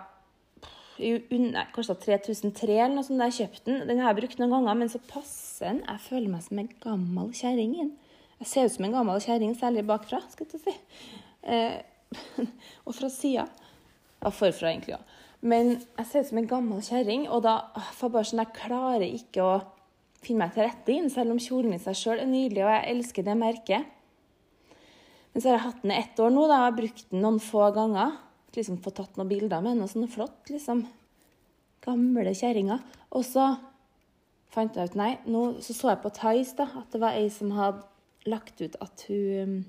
Nei, 0.99 1.63
kosta 1.75 1.95
3003 1.99 2.75
eller 2.77 2.95
noe 2.95 3.07
sånt 3.07 3.19
da 3.19 3.27
jeg 3.27 3.39
kjøpte 3.41 3.65
den. 3.67 3.79
Den 3.89 3.99
har 3.99 4.13
jeg 4.13 4.21
brukt 4.21 4.39
noen 4.39 4.53
ganger, 4.53 4.77
men 4.79 4.91
så 4.93 5.01
passer 5.09 5.73
den. 5.73 5.81
Jeg 5.89 6.03
føler 6.05 6.31
meg 6.31 6.45
som 6.45 6.61
en 6.61 6.69
gammel 6.85 7.33
kjerring. 7.35 7.73
Jeg 8.39 8.51
ser 8.51 8.69
ut 8.69 8.75
som 8.77 8.87
en 8.87 8.95
gammel 8.95 9.23
kjerring, 9.25 9.57
særlig 9.59 9.83
bakfra, 9.89 10.21
skal 10.31 10.53
jeg 10.53 10.63
si. 10.63 10.75
Eh, 11.43 11.81
og 12.87 12.95
fra 12.95 13.11
sida. 13.11 13.49
Ja, 14.21 14.31
forfra, 14.31 14.71
egentlig 14.71 14.95
òg. 14.99 15.12
Men 15.43 15.75
jeg 15.99 16.07
ser 16.07 16.23
ut 16.23 16.29
som 16.31 16.39
en 16.39 16.51
gammel 16.51 16.83
kjerring, 16.87 17.27
og 17.27 17.43
da 17.43 17.57
får 17.99 18.13
bare 18.15 18.29
sånn 18.29 18.43
Jeg 18.45 18.55
klarer 18.61 19.07
ikke 19.09 19.43
å 19.43 19.55
finne 20.23 20.45
meg 20.45 20.55
til 20.55 20.69
rette 20.69 20.95
inn, 20.95 21.11
selv 21.11 21.35
om 21.35 21.41
kjolen 21.43 21.75
i 21.75 21.81
seg 21.83 21.99
sjøl 21.99 22.23
er 22.23 22.31
nydelig, 22.31 22.63
og 22.63 22.71
jeg 22.71 22.95
elsker 22.95 23.27
det 23.27 23.35
merket. 23.41 23.89
Men 25.33 25.43
så 25.43 25.49
har 25.49 25.57
jeg 25.57 25.65
hatt 25.67 25.83
den 25.83 25.95
i 25.95 25.99
ett 25.99 26.21
år 26.23 26.31
nå, 26.31 26.47
da, 26.47 26.61
jeg 26.67 26.79
brukt 26.79 27.05
den 27.11 27.25
noen 27.25 27.41
få 27.43 27.67
ganger. 27.75 28.15
Liksom 28.55 28.79
Fått 28.85 28.99
tatt 29.01 29.19
noen 29.19 29.31
bilder 29.33 29.65
med 29.65 29.79
den, 29.79 29.85
og 29.87 29.91
sånn 29.91 30.11
flott, 30.13 30.45
liksom. 30.53 30.85
Gamle 31.83 32.35
kjerringer. 32.39 32.85
Og 33.17 33.25
så 33.27 33.49
fant 34.53 34.77
jeg 34.77 34.93
ut 34.93 34.99
Nei, 35.01 35.17
nå 35.27 35.47
så, 35.65 35.75
så 35.75 35.93
jeg 35.95 36.03
på 36.05 36.13
Thais 36.15 36.53
da, 36.59 36.69
at 36.83 36.93
det 36.95 37.01
var 37.03 37.17
ei 37.19 37.27
som 37.33 37.55
hadde 37.57 37.83
lagt 38.29 38.61
ut 38.63 38.77
at 38.85 39.07
hun 39.09 39.63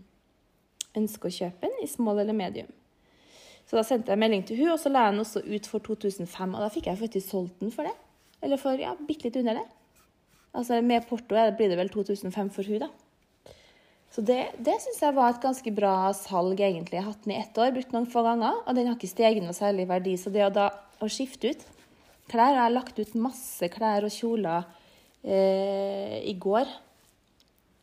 ønsker 0.93 1.31
å 1.31 1.37
kjøpe 1.39 1.65
den 1.65 1.81
i 1.81 1.89
small 1.89 2.21
eller 2.21 2.37
medium. 2.37 2.69
Så 3.69 3.77
da 3.79 3.83
sendte 3.87 4.11
jeg 4.11 4.21
melding 4.21 4.43
til 4.47 4.59
hun, 4.59 4.73
og 4.75 4.81
så 4.81 4.91
la 4.91 5.07
jeg 5.07 5.15
den 5.15 5.23
også 5.23 5.43
ut 5.45 5.69
for 5.71 5.85
2005. 5.85 6.51
Og 6.53 6.59
da 6.61 6.71
fikk 6.73 6.89
jeg 6.91 6.99
faktisk 6.99 7.29
solgt 7.31 7.63
den 7.63 7.71
for 7.73 7.87
det. 7.87 7.95
Eller 8.43 8.59
for 8.59 8.79
ja, 8.79 8.91
bitte 9.07 9.29
litt 9.29 9.39
under 9.39 9.61
det. 9.61 9.65
Altså 10.53 10.81
Med 10.85 11.07
porto 11.09 11.33
blir 11.57 11.71
det 11.71 11.79
vel 11.79 11.89
2005 11.89 12.51
for 12.53 12.69
hun 12.69 12.83
da. 12.83 12.91
Så 14.13 14.21
det, 14.21 14.51
det 14.61 14.75
syns 14.83 14.99
jeg 15.01 15.15
var 15.17 15.33
et 15.33 15.41
ganske 15.41 15.71
bra 15.73 16.11
salg, 16.13 16.59
egentlig. 16.61 16.99
Jeg 16.99 17.01
har 17.01 17.15
hatt 17.15 17.23
den 17.25 17.33
i 17.33 17.39
ett 17.39 17.57
år, 17.57 17.71
brukt 17.73 17.95
noen 17.95 18.05
få 18.05 18.21
ganger, 18.21 18.59
og 18.61 18.75
den 18.77 18.85
har 18.85 18.97
ikke 18.99 19.09
steget 19.09 19.41
noe 19.41 19.55
særlig 19.57 19.87
verdi. 19.89 20.13
Så 20.21 20.29
det 20.29 20.43
å 20.45 20.51
da 20.53 20.67
å 21.01 21.09
skifte 21.09 21.49
ut 21.49 21.63
klær 22.29 22.53
Jeg 22.53 22.61
har 22.61 22.71
lagt 22.71 22.99
ut 23.01 23.15
masse 23.19 23.67
klær 23.73 24.05
og 24.05 24.13
kjoler 24.13 24.67
eh, 25.25 26.21
i 26.29 26.35
går. 26.39 26.69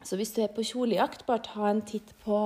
Så 0.07 0.17
hvis 0.17 0.31
du 0.37 0.41
er 0.45 0.55
på 0.55 0.65
kjolejakt, 0.65 1.27
bare 1.27 1.45
ta 1.45 1.67
en 1.69 1.83
titt 1.85 2.15
på 2.23 2.39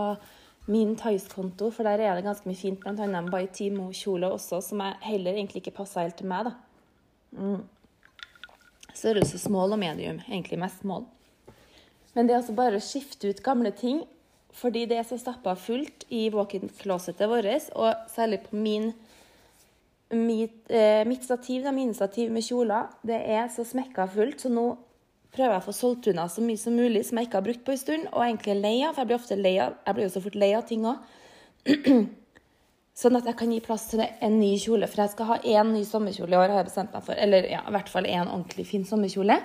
min 0.66 0.94
Tice-konto, 0.96 1.68
for 1.70 1.84
der 1.84 2.00
er 2.00 2.16
det 2.16 2.24
ganske 2.24 2.48
mye 2.48 2.58
fint, 2.58 2.80
bl.a. 2.80 2.94
en 3.04 3.30
By 3.32 3.44
Timo-kjole 3.52 4.30
også, 4.32 4.62
som 4.64 4.80
jeg 4.80 4.96
heller 5.04 5.36
egentlig 5.36 5.60
ikke 5.64 5.76
passa 5.82 6.04
helt 6.06 6.16
til 6.20 6.30
meg, 6.30 6.48
da. 6.48 6.54
Mm. 7.36 7.62
Størrelse 8.94 9.38
small 9.42 9.74
og 9.74 9.80
medium. 9.82 10.22
Egentlig 10.28 10.58
mest 10.62 10.80
small. 10.80 11.04
Men 12.14 12.26
det 12.26 12.34
er 12.34 12.40
altså 12.40 12.54
bare 12.56 12.78
å 12.78 12.84
skifte 12.84 13.32
ut 13.32 13.42
gamle 13.44 13.74
ting 13.76 14.04
fordi 14.54 14.84
det 14.86 15.00
er 15.00 15.06
så 15.08 15.16
stappa 15.18 15.56
fullt 15.58 16.04
i 16.14 16.28
walk-in-closetet 16.30 17.26
vårt, 17.26 17.72
og 17.74 18.04
særlig 18.12 18.38
på 18.44 18.54
min, 18.54 18.92
mitt, 20.14 20.60
eh, 20.70 21.02
mitt 21.10 21.24
stativ, 21.26 21.64
da, 21.64 21.72
mine 21.74 21.90
stativ 21.94 22.30
med 22.30 22.46
kjoler, 22.46 22.86
det 23.02 23.18
er 23.18 23.48
så 23.50 23.64
smekka 23.66 24.06
fullt, 24.14 24.44
så 24.44 24.52
nå 24.54 24.68
prøver 25.34 25.56
jeg 25.56 25.62
å 25.62 25.66
få 25.66 25.74
solgt 25.74 26.08
unna 26.10 26.26
så 26.30 26.42
mye 26.44 26.60
som 26.60 26.76
mulig 26.78 27.04
som 27.08 27.18
jeg 27.18 27.28
ikke 27.28 27.40
har 27.40 27.46
brukt 27.46 27.64
på 27.66 27.74
en 27.74 27.80
stund, 27.80 28.10
og 28.12 28.22
egentlig 28.24 28.54
er 28.54 28.60
lei 28.62 28.76
av, 28.82 28.92
for 28.94 29.02
jeg 29.02 29.10
blir 29.10 29.20
ofte 29.20 29.38
lei 29.40 29.54
av, 29.62 29.80
jeg 29.86 29.96
blir 29.96 30.06
jo 30.06 30.12
så 30.14 30.22
fort 30.24 30.38
lei 30.38 30.50
av 30.54 30.68
ting 30.68 30.86
òg. 30.90 31.10
Sånn 32.94 33.18
at 33.18 33.26
jeg 33.26 33.34
kan 33.40 33.50
gi 33.50 33.58
plass 33.64 33.88
til 33.90 34.04
en 34.04 34.36
ny 34.38 34.52
kjole. 34.62 34.86
For 34.86 35.02
jeg 35.02 35.10
skal 35.16 35.26
ha 35.32 35.40
én 35.56 35.72
ny 35.74 35.82
sommerkjole 35.88 36.36
i 36.36 36.38
år, 36.38 36.52
har 36.52 36.60
jeg 36.60 36.68
bestemt 36.68 36.92
meg 36.94 37.02
for. 37.02 37.18
Eller 37.18 37.48
ja, 37.50 37.64
i 37.66 37.74
hvert 37.74 37.90
fall 37.90 38.06
én 38.06 38.28
ordentlig 38.28 38.68
fin 38.68 38.86
sommerkjole. 38.86 39.40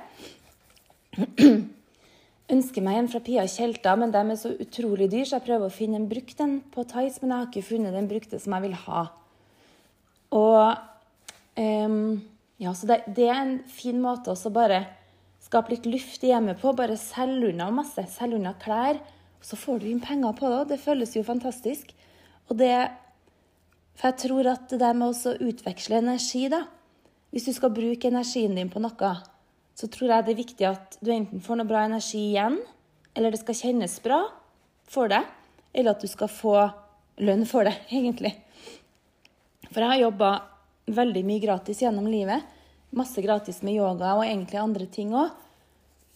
Ønsker 2.54 2.86
meg 2.86 3.00
en 3.00 3.10
fra 3.10 3.24
Pia 3.26 3.48
Tjelta, 3.50 3.96
men 3.98 4.14
de 4.14 4.22
er 4.22 4.38
så 4.38 4.54
utrolig 4.54 5.10
dyr, 5.10 5.26
så 5.26 5.40
jeg 5.40 5.48
prøver 5.48 5.66
å 5.66 5.74
finne 5.74 5.98
en 5.98 6.08
brukt 6.10 6.46
en 6.46 6.60
på 6.74 6.86
Tice, 6.90 7.24
men 7.24 7.34
jeg 7.34 7.38
har 7.40 7.50
ikke 7.50 7.70
funnet 7.72 7.98
den 7.98 8.10
brukte 8.10 8.42
som 8.42 8.54
jeg 8.58 8.68
vil 8.68 8.78
ha. 8.86 9.04
Og 10.38 10.62
um, 11.58 12.00
ja, 12.62 12.74
så 12.78 12.90
det, 12.90 13.02
det, 13.18 13.28
er 13.30 13.42
en 13.42 13.58
fin 13.72 13.98
måte 14.02 14.34
å 14.34 14.54
bare 14.54 14.84
skape 15.50 15.74
litt 15.74 15.88
luft 15.90 16.24
hjemme 16.24 16.56
på. 16.60 16.74
Bare 16.78 16.98
selg 17.00 17.50
unna 17.50 17.72
masse. 17.74 18.06
Selg 18.14 18.38
unna 18.38 18.54
klær. 18.62 19.02
Så 19.42 19.58
får 19.58 19.82
du 19.82 19.90
inn 19.90 20.02
penger 20.04 20.36
på 20.36 20.50
det, 20.52 20.64
det 20.74 20.82
føles 20.84 21.16
jo 21.16 21.24
fantastisk. 21.24 21.94
Og 22.52 22.58
det 22.60 22.74
for 24.00 24.14
jeg 24.14 24.20
tror 24.22 24.48
at 24.48 24.70
det 24.72 24.80
der 24.80 24.96
med 24.96 25.12
å 25.12 25.32
utveksle 25.44 26.00
energi, 26.00 26.48
da 26.48 26.66
Hvis 27.30 27.46
du 27.46 27.54
skal 27.54 27.70
bruke 27.70 28.08
energien 28.10 28.56
din 28.58 28.72
på 28.74 28.82
noe, 28.82 29.10
så 29.78 29.88
tror 29.88 30.10
jeg 30.10 30.26
det 30.26 30.32
er 30.32 30.38
viktig 30.40 30.66
at 30.66 30.96
du 30.98 31.12
enten 31.14 31.44
får 31.46 31.60
noe 31.60 31.70
bra 31.70 31.84
energi 31.86 32.32
igjen, 32.32 32.56
eller 33.14 33.30
det 33.30 33.42
skal 33.44 33.60
kjennes 33.60 34.00
bra 34.02 34.18
for 34.90 35.12
deg, 35.12 35.28
eller 35.70 35.94
at 35.94 36.02
du 36.02 36.10
skal 36.10 36.32
få 36.32 36.56
lønn 37.22 37.46
for 37.46 37.70
det, 37.70 37.76
egentlig. 38.00 38.34
For 39.70 39.84
jeg 39.84 39.92
har 39.92 40.02
jobba 40.08 40.32
veldig 40.90 41.24
mye 41.28 41.44
gratis 41.44 41.84
gjennom 41.84 42.10
livet. 42.10 42.42
Masse 42.96 43.22
gratis 43.22 43.62
med 43.62 43.78
yoga 43.78 44.16
og 44.18 44.26
egentlig 44.26 44.60
andre 44.62 44.88
ting 44.90 45.14
òg. 45.14 45.30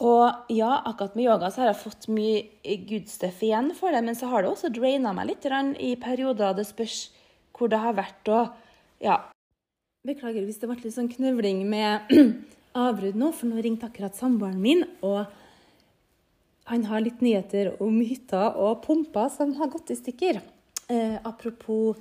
Og 0.03 0.49
ja, 0.51 0.81
akkurat 0.83 1.15
med 1.15 1.27
yoga 1.27 1.51
så 1.51 1.63
har 1.63 1.69
jeg 1.71 1.83
fått 1.83 2.07
mye 2.11 2.77
good 2.89 3.11
stuff 3.11 3.43
igjen 3.45 3.69
for 3.77 3.93
det, 3.93 4.01
men 4.03 4.17
så 4.17 4.27
har 4.31 4.43
det 4.43 4.49
også 4.51 4.71
draina 4.73 5.13
meg 5.15 5.29
litt 5.29 5.45
i 5.79 5.93
perioder. 6.01 6.55
Det 6.57 6.65
spørs 6.67 7.11
hvor 7.53 7.69
det 7.69 7.79
har 7.79 7.93
vært 7.93 8.33
og 8.33 8.59
Ja. 9.03 9.21
Beklager 10.03 10.43
hvis 10.43 10.59
det 10.59 10.67
ble 10.67 10.75
litt 10.81 10.95
sånn 10.95 11.07
knøvling 11.07 11.63
med 11.69 12.09
avbrudd 12.75 13.15
nå, 13.15 13.31
for 13.31 13.47
nå 13.47 13.61
ringte 13.63 13.87
akkurat 13.87 14.17
samboeren 14.17 14.59
min, 14.59 14.83
og 14.99 15.29
han 16.67 16.83
har 16.89 17.03
litt 17.03 17.21
nyheter 17.23 17.77
om 17.83 18.01
hytta 18.01 18.49
og 18.59 18.81
pumper 18.83 19.29
som 19.31 19.53
har 19.55 19.71
gått 19.71 19.93
i 19.93 19.99
stykker. 19.99 20.41
Eh, 20.91 21.15
apropos 21.23 21.95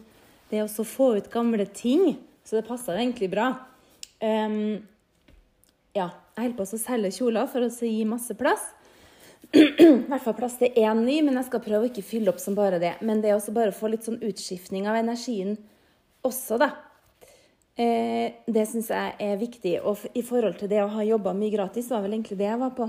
det 0.51 0.65
å 0.65 0.87
få 0.87 1.17
ut 1.19 1.31
gamle 1.31 1.67
ting, 1.67 2.17
så 2.43 2.59
det 2.59 2.67
passer 2.67 2.99
egentlig 2.99 3.31
bra. 3.31 3.53
Um, 4.23 4.85
ja, 5.97 6.07
jeg 6.37 6.45
holder 6.45 6.57
på 6.61 6.65
å 6.65 6.79
selge 6.81 7.11
kjoler 7.17 7.49
for 7.51 7.67
å 7.67 7.71
gi 7.71 8.05
masse 8.09 8.37
plass. 8.39 8.69
I 9.53 10.07
hvert 10.09 10.23
fall 10.25 10.37
plass 10.39 10.55
til 10.61 10.73
én 10.79 11.03
ny, 11.05 11.19
men 11.27 11.37
jeg 11.41 11.49
skal 11.51 11.65
prøve 11.65 11.85
å 11.85 11.91
ikke 11.91 12.05
fylle 12.07 12.33
opp 12.33 12.41
som 12.41 12.55
bare 12.57 12.79
det. 12.81 12.95
Men 13.05 13.21
det 13.21 13.33
er 13.33 13.37
også 13.37 13.55
bare 13.57 13.75
å 13.75 13.77
få 13.77 13.91
litt 13.93 14.07
sånn 14.07 14.23
utskiftning 14.23 14.87
av 14.89 15.01
energien 15.01 15.57
også, 16.25 16.61
da. 16.63 16.71
Eh, 17.77 18.39
det 18.47 18.65
syns 18.71 18.93
jeg 18.93 19.17
er 19.27 19.41
viktig. 19.41 19.75
Og 19.85 20.07
i 20.17 20.23
forhold 20.25 20.61
til 20.61 20.71
det 20.71 20.81
å 20.85 20.91
ha 20.95 21.05
jobba 21.05 21.35
mye 21.37 21.53
gratis, 21.53 21.91
var 21.91 22.05
vel 22.05 22.15
egentlig 22.15 22.39
det 22.41 22.49
jeg 22.49 22.61
var 22.63 22.77
på. 22.79 22.89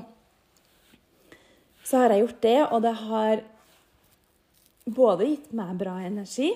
Så 1.83 1.99
har 1.99 2.13
jeg 2.13 2.23
gjort 2.23 2.43
det, 2.45 2.59
og 2.69 2.83
det 2.85 2.93
har 3.01 3.41
både 4.85 5.31
gitt 5.31 5.49
meg 5.55 5.73
bra 5.79 5.97
energi, 6.03 6.53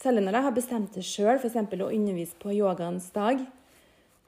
selv 0.00 0.22
når 0.22 0.38
jeg 0.38 0.46
har 0.46 0.54
bestemt 0.56 0.96
det 0.96 1.04
sjøl, 1.06 1.36
f.eks. 1.36 1.58
å 1.58 1.90
undervise 1.90 2.38
på 2.40 2.54
yogaens 2.56 3.10
dag 3.12 3.42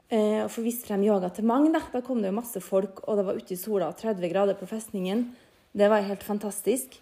eh, 0.09 0.43
og 0.43 0.51
få 0.53 0.63
vist 0.65 0.85
frem 0.87 1.03
yoga 1.05 1.29
til 1.33 1.47
mange. 1.47 1.71
Da. 1.73 1.81
da 1.93 2.01
kom 2.05 2.21
det 2.21 2.31
jo 2.31 2.37
masse 2.39 2.61
folk, 2.63 3.03
og 3.05 3.19
det 3.19 3.25
var 3.27 3.39
ute 3.39 3.55
i 3.55 3.59
sola 3.59 3.89
og 3.91 3.99
30 4.01 4.31
grader 4.31 4.59
på 4.59 4.69
festningen. 4.69 5.27
Det 5.75 5.89
var 5.91 6.05
helt 6.05 6.23
fantastisk. 6.23 6.99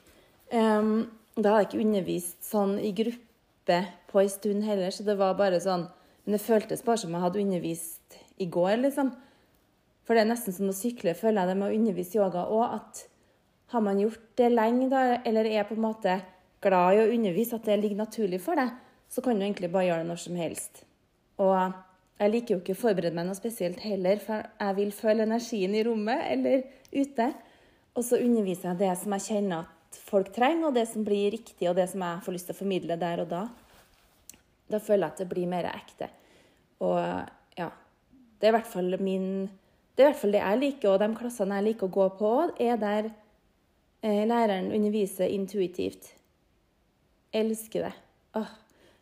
Um, 0.53 1.09
da 1.35 1.53
hadde 1.53 1.63
jeg 1.63 1.69
ikke 1.71 1.85
undervist 1.87 2.45
sånn 2.45 2.75
i 2.77 2.91
gruppe 2.93 3.79
på 4.11 4.21
en 4.21 4.29
stund 4.29 4.65
heller, 4.67 4.93
så 4.93 5.05
det 5.05 5.17
var 5.17 5.37
bare 5.39 5.61
sånn 5.63 5.87
Men 6.23 6.37
det 6.37 6.45
føltes 6.45 6.83
bare 6.85 7.01
som 7.01 7.11
jeg 7.11 7.19
hadde 7.19 7.41
undervist 7.41 8.13
i 8.39 8.45
går, 8.47 8.77
liksom. 8.79 9.09
For 10.07 10.15
det 10.15 10.21
er 10.23 10.29
nesten 10.29 10.55
som 10.55 10.69
å 10.71 10.75
sykle, 10.75 11.11
føler 11.19 11.41
jeg 11.41 11.49
det 11.51 11.55
med 11.59 11.67
å 11.67 11.75
undervise 11.75 12.15
yoga 12.15 12.45
òg. 12.47 12.77
At 12.77 13.01
har 13.73 13.83
man 13.83 13.99
gjort 13.99 14.23
det 14.39 14.47
lenge, 14.53 14.87
da, 14.87 15.01
eller 15.27 15.49
er 15.51 15.67
på 15.67 15.75
en 15.75 15.83
måte 15.83 16.13
glad 16.63 16.95
i 16.95 17.01
å 17.01 17.09
undervise, 17.11 17.59
at 17.59 17.67
det 17.67 17.75
ligger 17.81 17.99
naturlig 18.05 18.39
for 18.43 18.55
deg, 18.55 18.71
så 19.11 19.23
kan 19.25 19.35
du 19.35 19.43
egentlig 19.43 19.71
bare 19.73 19.89
gjøre 19.89 20.05
det 20.05 20.11
når 20.13 20.21
som 20.23 20.39
helst. 20.39 20.83
Og 21.43 21.55
jeg 22.19 22.31
liker 22.31 22.55
jo 22.55 22.61
ikke 22.61 22.75
å 22.75 22.79
forberede 22.79 23.15
meg 23.17 23.27
noe 23.27 23.37
spesielt 23.37 23.81
heller, 23.83 24.19
for 24.21 24.45
jeg 24.45 24.77
vil 24.77 24.91
føle 24.95 25.25
energien 25.25 25.73
i 25.75 25.83
rommet 25.85 26.21
eller 26.29 26.65
ute. 26.93 27.29
Og 27.93 28.05
så 28.05 28.19
underviser 28.21 28.71
jeg 28.71 28.81
det 28.83 28.91
som 29.01 29.15
jeg 29.17 29.25
kjenner 29.27 29.65
at 29.65 29.99
folk 30.07 30.29
trenger, 30.35 30.69
og 30.69 30.77
det 30.77 30.85
som 30.89 31.05
blir 31.05 31.33
riktig, 31.33 31.67
og 31.69 31.77
det 31.77 31.87
som 31.91 32.05
jeg 32.05 32.23
får 32.25 32.37
lyst 32.37 32.49
til 32.49 32.55
å 32.55 32.61
formidle 32.61 32.99
der 33.01 33.23
og 33.25 33.31
da. 33.33 33.43
Da 34.71 34.79
føler 34.81 35.07
jeg 35.07 35.15
at 35.15 35.23
det 35.23 35.29
blir 35.33 35.49
mer 35.49 35.69
ekte. 35.73 36.09
Og 36.83 36.97
ja 37.57 37.69
Det 38.39 38.47
er 38.47 38.51
i 38.51 38.55
hvert 38.57 38.71
fall 38.71 38.95
min 38.99 39.27
det 39.93 40.01
er 40.01 40.07
i 40.07 40.09
hvert 40.09 40.21
fall 40.23 40.33
det 40.33 40.39
jeg 40.41 40.59
liker, 40.61 40.89
og 40.89 41.01
de 41.03 41.07
klassene 41.19 41.57
jeg 41.59 41.65
liker 41.67 41.85
å 41.85 41.93
gå 41.93 42.05
på, 42.17 42.29
er 42.57 42.79
der 42.81 43.11
eh, 44.01 44.23
læreren 44.25 44.71
underviser 44.73 45.29
intuitivt. 45.29 46.15
Elsker 47.29 47.85
det. 47.85 47.91
Åh, 48.39 48.55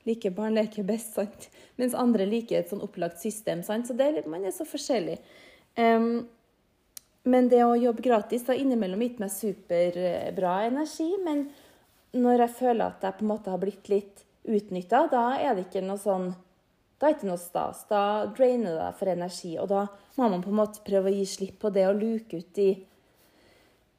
liker 0.07 0.33
barn 0.35 0.57
leker 0.57 0.85
best, 0.87 1.15
sant? 1.17 1.49
mens 1.79 1.95
andre 1.97 2.27
liker 2.29 2.59
et 2.59 2.69
sånn 2.71 2.83
opplagt 2.85 3.21
system. 3.21 3.63
Sant? 3.65 3.89
Så 3.89 3.97
det, 3.97 4.13
man 4.29 4.45
er 4.45 4.53
så 4.55 4.67
forskjellig. 4.67 5.17
Um, 5.77 6.27
men 7.23 7.49
det 7.51 7.61
å 7.63 7.77
jobbe 7.77 8.03
gratis 8.05 8.47
har 8.49 8.57
innimellom 8.57 9.01
gitt 9.05 9.19
meg 9.21 9.33
superbra 9.33 10.55
energi. 10.67 11.09
Men 11.25 11.47
når 12.17 12.45
jeg 12.45 12.57
føler 12.59 12.85
at 12.87 13.05
jeg 13.05 13.17
på 13.19 13.25
en 13.25 13.33
måte 13.33 13.53
har 13.53 13.61
blitt 13.61 13.91
litt 13.91 14.23
utnytta, 14.41 15.05
da 15.11 15.25
er 15.37 15.53
det 15.55 15.67
ikke 15.67 15.85
noe 15.85 16.01
sånn 16.01 16.31
da 17.01 17.09
er 17.09 17.15
det 17.15 17.17
ikke 17.17 17.31
noe 17.31 17.41
stas. 17.41 17.85
Da 17.89 18.01
drainer 18.29 18.75
det 18.75 18.77
deg 18.77 18.97
for 18.99 19.09
energi. 19.09 19.55
Og 19.57 19.69
da 19.71 19.85
må 20.19 20.27
man 20.29 20.43
på 20.43 20.51
en 20.51 20.59
måte 20.59 20.83
prøve 20.85 21.09
å 21.09 21.15
gi 21.15 21.23
slipp 21.25 21.57
på 21.63 21.71
det 21.73 21.87
å 21.89 21.95
luke 21.97 22.37
ut 22.37 22.51
de 22.53 22.67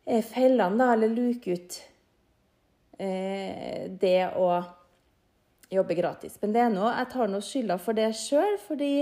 eh, 0.06 0.22
fellene, 0.22 0.78
da. 0.78 0.92
Eller 0.94 1.10
luke 1.10 1.56
ut 1.56 1.78
eh, 3.02 3.90
det 3.90 4.30
å 4.38 4.52
jobbe 5.72 5.96
gratis. 5.98 6.38
Men 6.42 6.54
det 6.54 6.62
er 6.64 6.72
noe, 6.72 6.92
jeg 6.98 7.10
tar 7.14 7.30
nå 7.30 7.40
skylda 7.44 7.78
for 7.80 7.96
det 7.96 8.10
sjøl, 8.18 8.58
fordi 8.66 8.92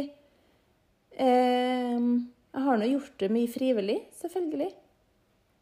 eh, 1.18 1.96
jeg 2.00 2.66
har 2.66 2.78
nå 2.78 2.92
gjort 2.92 3.16
det 3.22 3.30
mye 3.34 3.50
frivillig, 3.50 3.98
selvfølgelig. 4.20 4.70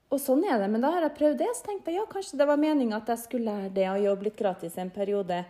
Og 0.08 0.20
sånn 0.22 0.44
er 0.48 0.60
det. 0.62 0.68
Men 0.72 0.84
da 0.84 0.92
har 0.94 1.04
jeg 1.04 1.16
prøvd 1.18 1.40
det, 1.42 1.48
så 1.56 1.66
tenkte 1.68 1.92
jeg 1.92 2.00
ja, 2.00 2.08
kanskje 2.08 2.38
det 2.40 2.48
var 2.48 2.60
meninga 2.60 3.00
at 3.00 3.10
jeg 3.12 3.24
skulle 3.26 3.52
lære 3.52 3.72
det 3.76 3.88
å 3.90 3.98
jobbe 4.00 4.28
litt 4.28 4.38
gratis 4.38 4.78
en 4.80 4.92
periode. 4.92 5.42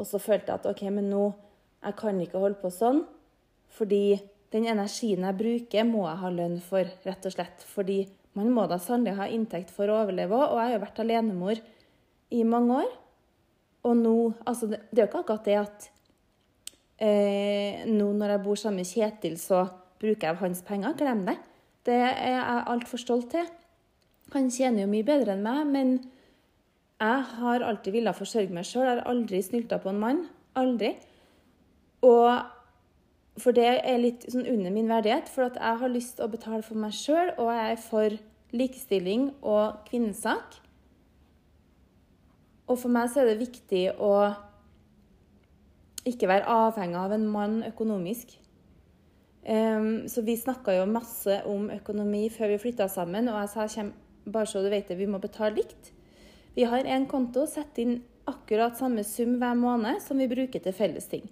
Og 0.00 0.08
så 0.08 0.20
følte 0.22 0.52
jeg 0.52 0.62
at 0.62 0.68
OK, 0.70 0.86
men 0.94 1.10
nå 1.12 1.26
jeg 1.82 1.98
kan 1.98 2.20
ikke 2.22 2.40
holde 2.40 2.60
på 2.62 2.70
sånn. 2.72 3.02
Fordi 3.72 4.20
den 4.52 4.68
energien 4.68 5.26
jeg 5.26 5.38
bruker, 5.38 5.86
må 5.88 6.06
jeg 6.06 6.20
ha 6.22 6.32
lønn 6.32 6.58
for, 6.64 6.88
rett 7.04 7.28
og 7.28 7.34
slett. 7.34 7.64
Fordi 7.74 7.98
man 8.38 8.52
må 8.54 8.64
da 8.70 8.78
sannelig 8.80 9.18
ha 9.18 9.28
inntekt 9.28 9.72
for 9.74 9.90
å 9.90 10.02
overleve 10.04 10.38
òg. 10.38 10.46
Og 10.46 10.60
jeg 10.60 10.70
har 10.70 10.74
jo 10.76 10.82
vært 10.86 11.02
alenemor 11.04 11.62
i 12.32 12.42
mange 12.48 12.80
år. 12.84 12.92
Og 13.88 13.96
nå 13.98 14.16
Altså, 14.46 14.68
det, 14.70 14.80
er 14.92 15.04
jo 15.04 15.08
ikke 15.10 15.22
akkurat 15.24 15.48
det 15.48 15.56
at 15.60 15.88
eh, 17.02 17.82
nå 17.90 18.12
når 18.14 18.36
jeg 18.36 18.44
bor 18.44 18.60
sammen 18.60 18.82
med 18.82 18.90
Kjetil, 18.90 19.38
så 19.40 19.64
bruker 20.02 20.28
jeg 20.28 20.42
hans 20.42 20.62
penger. 20.66 20.96
Glem 20.98 21.26
det. 21.26 21.36
Det 21.86 21.98
er 21.98 22.36
jeg 22.36 22.64
altfor 22.70 23.00
stolt 23.00 23.30
til. 23.34 23.46
Han 24.32 24.50
tjener 24.50 24.84
jo 24.84 24.90
mye 24.92 25.06
bedre 25.06 25.34
enn 25.34 25.44
meg, 25.44 25.66
men 25.68 25.94
jeg 27.02 27.24
har 27.36 27.64
alltid 27.66 27.96
villet 27.96 28.16
forsørge 28.16 28.54
meg 28.54 28.66
sjøl. 28.66 28.86
Har 28.86 29.04
aldri 29.10 29.42
snylta 29.42 29.80
på 29.82 29.90
en 29.90 30.00
mann. 30.02 30.24
Aldri. 30.58 30.94
Og 32.06 32.30
for 33.40 33.56
det 33.56 33.66
er 33.80 34.00
litt 34.00 34.26
sånn 34.30 34.46
under 34.48 34.74
min 34.74 34.90
verdighet, 34.90 35.30
for 35.32 35.48
at 35.48 35.58
jeg 35.58 35.80
har 35.82 35.92
lyst 35.92 36.18
til 36.18 36.26
å 36.26 36.32
betale 36.32 36.62
for 36.66 36.78
meg 36.78 36.94
sjøl, 36.96 37.32
og 37.40 37.48
jeg 37.50 37.74
er 37.74 37.80
for 37.80 38.18
likestilling 38.52 39.30
og 39.40 39.82
kvinnesak. 39.88 40.58
Og 42.72 42.78
for 42.80 42.92
meg 42.92 43.10
så 43.12 43.20
er 43.20 43.28
det 43.28 43.42
viktig 43.42 43.82
å 44.00 44.12
ikke 46.08 46.30
være 46.30 46.48
avhengig 46.48 46.98
av 46.98 47.12
en 47.14 47.26
mann 47.30 47.58
økonomisk. 47.68 48.38
Um, 49.42 50.06
så 50.08 50.22
vi 50.24 50.38
snakka 50.38 50.78
jo 50.78 50.86
masse 50.88 51.40
om 51.50 51.66
økonomi 51.74 52.28
før 52.32 52.54
vi 52.54 52.62
flytta 52.62 52.86
sammen, 52.90 53.28
og 53.28 53.40
jeg 53.42 53.68
sa 53.74 53.84
bare 54.24 54.46
så 54.46 54.62
du 54.62 54.70
vet 54.70 54.88
det, 54.88 54.96
vi 54.98 55.10
må 55.10 55.20
betale 55.22 55.58
likt. 55.58 55.92
Vi 56.54 56.64
har 56.68 56.86
én 56.86 57.08
konto, 57.10 57.44
sett 57.50 57.78
inn 57.82 58.00
akkurat 58.30 58.78
samme 58.78 59.02
sum 59.04 59.36
hver 59.40 59.56
måned 59.58 59.98
som 60.04 60.20
vi 60.20 60.30
bruker 60.30 60.62
til 60.62 60.76
felles 60.76 61.08
ting. 61.10 61.26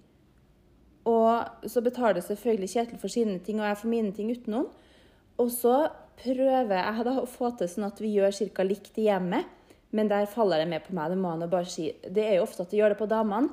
Og 1.07 1.67
så 1.71 1.81
betaler 1.81 2.21
selvfølgelig 2.21 2.69
Kjetil 2.75 3.01
for 3.01 3.09
sine 3.09 3.39
ting, 3.41 3.61
og 3.61 3.69
jeg 3.69 3.79
for 3.79 3.91
mine 3.93 4.11
ting 4.13 4.29
utenom. 4.29 4.67
Og 5.41 5.49
så 5.53 5.87
prøver 6.19 6.75
jeg 6.75 7.07
da 7.07 7.15
å 7.21 7.29
få 7.29 7.53
til 7.57 7.71
sånn 7.71 7.87
at 7.87 8.01
vi 8.03 8.11
gjør 8.17 8.35
ca. 8.53 8.67
likt 8.67 8.99
i 9.01 9.07
hjemmet. 9.07 9.47
Men 9.91 10.07
der 10.11 10.29
faller 10.31 10.61
det 10.61 10.69
med 10.71 10.85
på 10.85 10.95
meg. 10.95 11.11
Det 11.11 11.19
må 11.19 11.33
han 11.33 11.43
bare 11.51 11.67
si. 11.67 11.89
Det 12.03 12.23
er 12.23 12.37
jo 12.37 12.45
ofte 12.45 12.63
at 12.63 12.71
de 12.71 12.79
gjør 12.79 12.93
det 12.93 13.01
på 13.01 13.09
damene. 13.11 13.51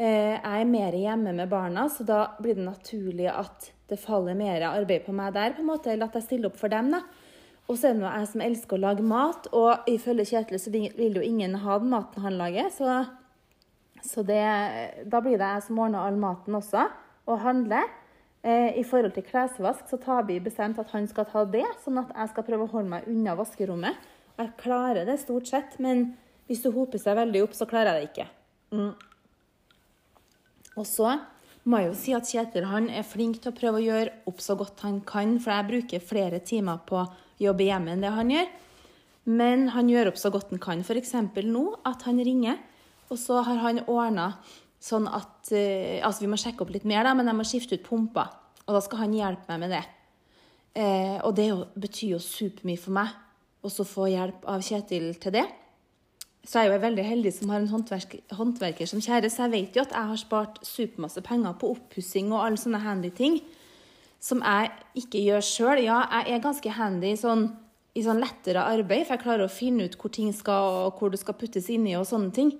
Eh, 0.00 0.34
jeg 0.34 0.62
er 0.62 0.66
mer 0.66 0.96
hjemme 0.96 1.34
med 1.36 1.50
barna, 1.50 1.86
så 1.92 2.04
da 2.06 2.22
blir 2.42 2.56
det 2.58 2.64
naturlig 2.66 3.28
at 3.30 3.68
det 3.92 4.00
faller 4.00 4.34
mer 4.34 4.64
arbeid 4.66 5.04
på 5.06 5.14
meg 5.14 5.34
der, 5.36 5.52
på 5.54 5.62
en 5.62 5.68
måte, 5.68 5.92
eller 5.92 6.08
at 6.08 6.16
jeg 6.18 6.26
stiller 6.26 6.50
opp 6.50 6.58
for 6.58 6.72
dem. 6.72 6.90
da. 6.94 7.02
Og 7.68 7.78
så 7.78 7.90
er 7.90 7.98
det 7.98 8.08
jeg 8.08 8.30
som 8.32 8.44
elsker 8.44 8.78
å 8.78 8.82
lage 8.82 9.04
mat, 9.06 9.46
og 9.54 9.86
ifølge 9.90 10.26
Kjetil 10.32 10.58
så 10.58 10.72
vil 10.72 11.18
jo 11.18 11.22
ingen 11.22 11.54
ha 11.62 11.78
den 11.78 11.92
maten 11.92 12.24
han 12.24 12.38
lager. 12.40 12.70
Så, 12.74 12.96
så 14.02 14.24
det, 14.26 14.42
da 15.06 15.20
blir 15.22 15.38
det 15.38 15.50
jeg 15.54 15.66
som 15.68 15.78
ordner 15.84 16.02
all 16.02 16.18
maten 16.18 16.58
også, 16.58 16.88
og 17.30 17.44
handler. 17.44 17.86
Eh, 18.42 18.80
I 18.80 18.82
forhold 18.82 19.14
til 19.14 19.28
klesvask 19.28 19.86
så 19.86 20.00
tar 20.02 20.26
vi 20.26 20.40
bestemt 20.42 20.80
at 20.82 20.90
han 20.96 21.06
skal 21.06 21.28
ta 21.30 21.44
det, 21.46 21.68
sånn 21.84 22.00
at 22.02 22.10
jeg 22.10 22.32
skal 22.32 22.48
prøve 22.48 22.66
å 22.66 22.72
holde 22.74 22.96
meg 22.96 23.06
unna 23.12 23.36
vaskerommet. 23.38 24.10
Jeg 24.40 24.54
klarer 24.60 25.06
det 25.08 25.18
stort 25.20 25.50
sett, 25.50 25.76
men 25.82 26.12
hvis 26.48 26.64
det 26.64 26.72
hoper 26.74 27.00
seg 27.00 27.18
veldig 27.18 27.44
opp, 27.44 27.54
så 27.56 27.68
klarer 27.68 27.98
jeg 27.98 28.00
det 28.00 28.10
ikke. 28.10 28.28
Mm. 28.72 28.92
Og 30.80 30.88
så 30.88 31.12
må 31.68 31.78
jeg 31.78 31.90
jo 31.90 31.98
si 31.98 32.14
at 32.16 32.26
Kjetil 32.26 32.66
han 32.66 32.88
er 32.90 33.06
flink 33.06 33.38
til 33.42 33.52
å 33.52 33.56
prøve 33.56 33.78
å 33.78 33.84
gjøre 33.84 34.16
opp 34.30 34.42
så 34.42 34.56
godt 34.58 34.82
han 34.86 34.98
kan, 35.06 35.36
for 35.42 35.54
jeg 35.54 35.68
bruker 35.68 36.04
flere 36.04 36.42
timer 36.42 36.82
på 36.88 37.04
jobbe 37.42 37.68
hjemme 37.68 37.94
enn 37.94 38.02
det 38.02 38.12
han 38.14 38.32
gjør. 38.32 38.50
Men 39.30 39.68
han 39.76 39.90
gjør 39.90 40.10
opp 40.10 40.18
så 40.18 40.32
godt 40.34 40.50
han 40.50 40.62
kan. 40.62 40.82
F.eks. 40.82 41.14
nå 41.46 41.64
at 41.86 42.06
han 42.08 42.18
ringer, 42.24 42.58
og 43.12 43.20
så 43.20 43.42
har 43.46 43.60
han 43.62 43.82
ordna 43.84 44.32
sånn 44.82 45.06
at 45.06 45.52
uh, 45.52 46.00
Altså, 46.02 46.24
vi 46.24 46.30
må 46.32 46.38
sjekke 46.40 46.64
opp 46.64 46.72
litt 46.74 46.86
mer, 46.88 47.04
da, 47.06 47.12
men 47.14 47.28
jeg 47.30 47.38
må 47.38 47.46
skifte 47.46 47.78
ut 47.78 47.86
pumpa. 47.86 48.26
Og 48.66 48.74
da 48.74 48.80
skal 48.82 49.04
han 49.04 49.14
hjelpe 49.14 49.52
meg 49.52 49.60
med 49.62 49.76
det. 49.76 49.82
Eh, 50.72 51.18
og 51.20 51.34
det 51.36 51.50
jo, 51.50 51.58
betyr 51.76 52.14
jo 52.14 52.18
supermye 52.22 52.80
for 52.80 52.96
meg 52.96 53.10
å 53.62 53.86
få 53.86 54.08
hjelp 54.10 54.46
av 54.50 54.62
Kjetil 54.66 55.12
til 55.22 55.36
det. 55.36 55.46
Så 56.42 56.58
jeg 56.58 56.72
er 56.72 56.74
jo 56.74 56.82
veldig 56.82 57.02
heldig 57.06 57.32
som 57.36 57.50
har 57.52 57.60
en 57.62 57.70
håndverker, 57.70 58.22
håndverker 58.34 58.88
som 58.90 59.02
kjære, 59.02 59.30
så 59.30 59.44
jeg 59.44 59.52
vet 59.52 59.76
jo 59.76 59.84
at 59.84 59.92
jeg 59.94 60.10
har 60.10 60.18
spart 60.18 60.56
supermasse 60.66 61.22
penger 61.22 61.54
på 61.60 61.70
oppussing 61.76 62.32
og 62.32 62.42
alle 62.42 62.58
sånne 62.58 62.80
handy 62.82 63.12
ting 63.14 63.38
som 64.22 64.42
jeg 64.42 64.70
ikke 65.02 65.22
gjør 65.22 65.44
sjøl. 65.46 65.82
Ja, 65.82 66.00
jeg 66.22 66.36
er 66.36 66.42
ganske 66.42 66.74
handy 66.74 67.12
sånn, 67.18 67.48
i 67.94 68.02
sånn 68.02 68.22
lettere 68.22 68.64
arbeid, 68.70 69.06
for 69.06 69.16
jeg 69.16 69.24
klarer 69.24 69.46
å 69.46 69.52
finne 69.52 69.86
ut 69.86 69.96
hvor 69.98 70.12
ting 70.14 70.30
skal, 70.34 70.86
og 70.86 70.98
hvor 70.98 71.12
det 71.12 71.20
skal 71.22 71.38
puttes 71.38 71.70
inni 71.70 71.96
og 71.98 72.06
sånne 72.08 72.34
ting. 72.34 72.52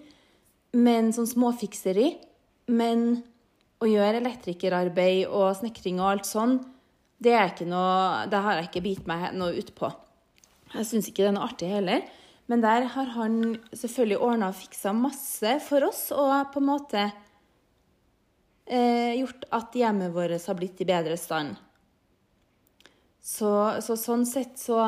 Men 0.74 1.10
sånn 1.14 1.30
småfikseri. 1.30 2.08
Men 2.72 3.22
å 3.82 3.88
gjøre 3.90 4.22
elektrikerarbeid 4.22 5.26
og 5.26 5.56
snekring 5.58 5.98
og 6.02 6.10
alt 6.12 6.28
sånn, 6.28 6.60
det, 7.22 7.34
noe, 7.66 8.26
det 8.30 8.42
har 8.42 8.58
jeg 8.58 8.70
ikke 8.70 8.86
bitt 8.86 9.10
meg 9.10 9.30
noe 9.38 9.54
ut 9.54 9.74
på. 9.78 9.90
Jeg 10.72 10.88
syns 10.88 11.08
ikke 11.08 11.24
det 11.24 11.30
er 11.30 11.36
noe 11.36 11.48
artig 11.50 11.70
heller. 11.72 12.04
Men 12.50 12.62
der 12.64 12.88
har 12.94 13.10
han 13.14 13.36
selvfølgelig 13.70 14.18
ordna 14.18 14.50
og 14.50 14.58
fiksa 14.58 14.92
masse 14.96 15.58
for 15.66 15.86
oss, 15.86 16.08
og 16.12 16.50
på 16.52 16.60
en 16.60 16.68
måte 16.68 17.04
eh, 18.66 19.14
gjort 19.20 19.46
at 19.54 19.78
hjemmet 19.78 20.12
vårt 20.14 20.48
har 20.48 20.58
blitt 20.58 20.82
i 20.82 20.88
bedre 20.88 21.16
stand. 21.20 21.54
Så, 23.22 23.52
så, 23.84 23.94
sånn 23.94 24.24
sett 24.26 24.58
så 24.58 24.80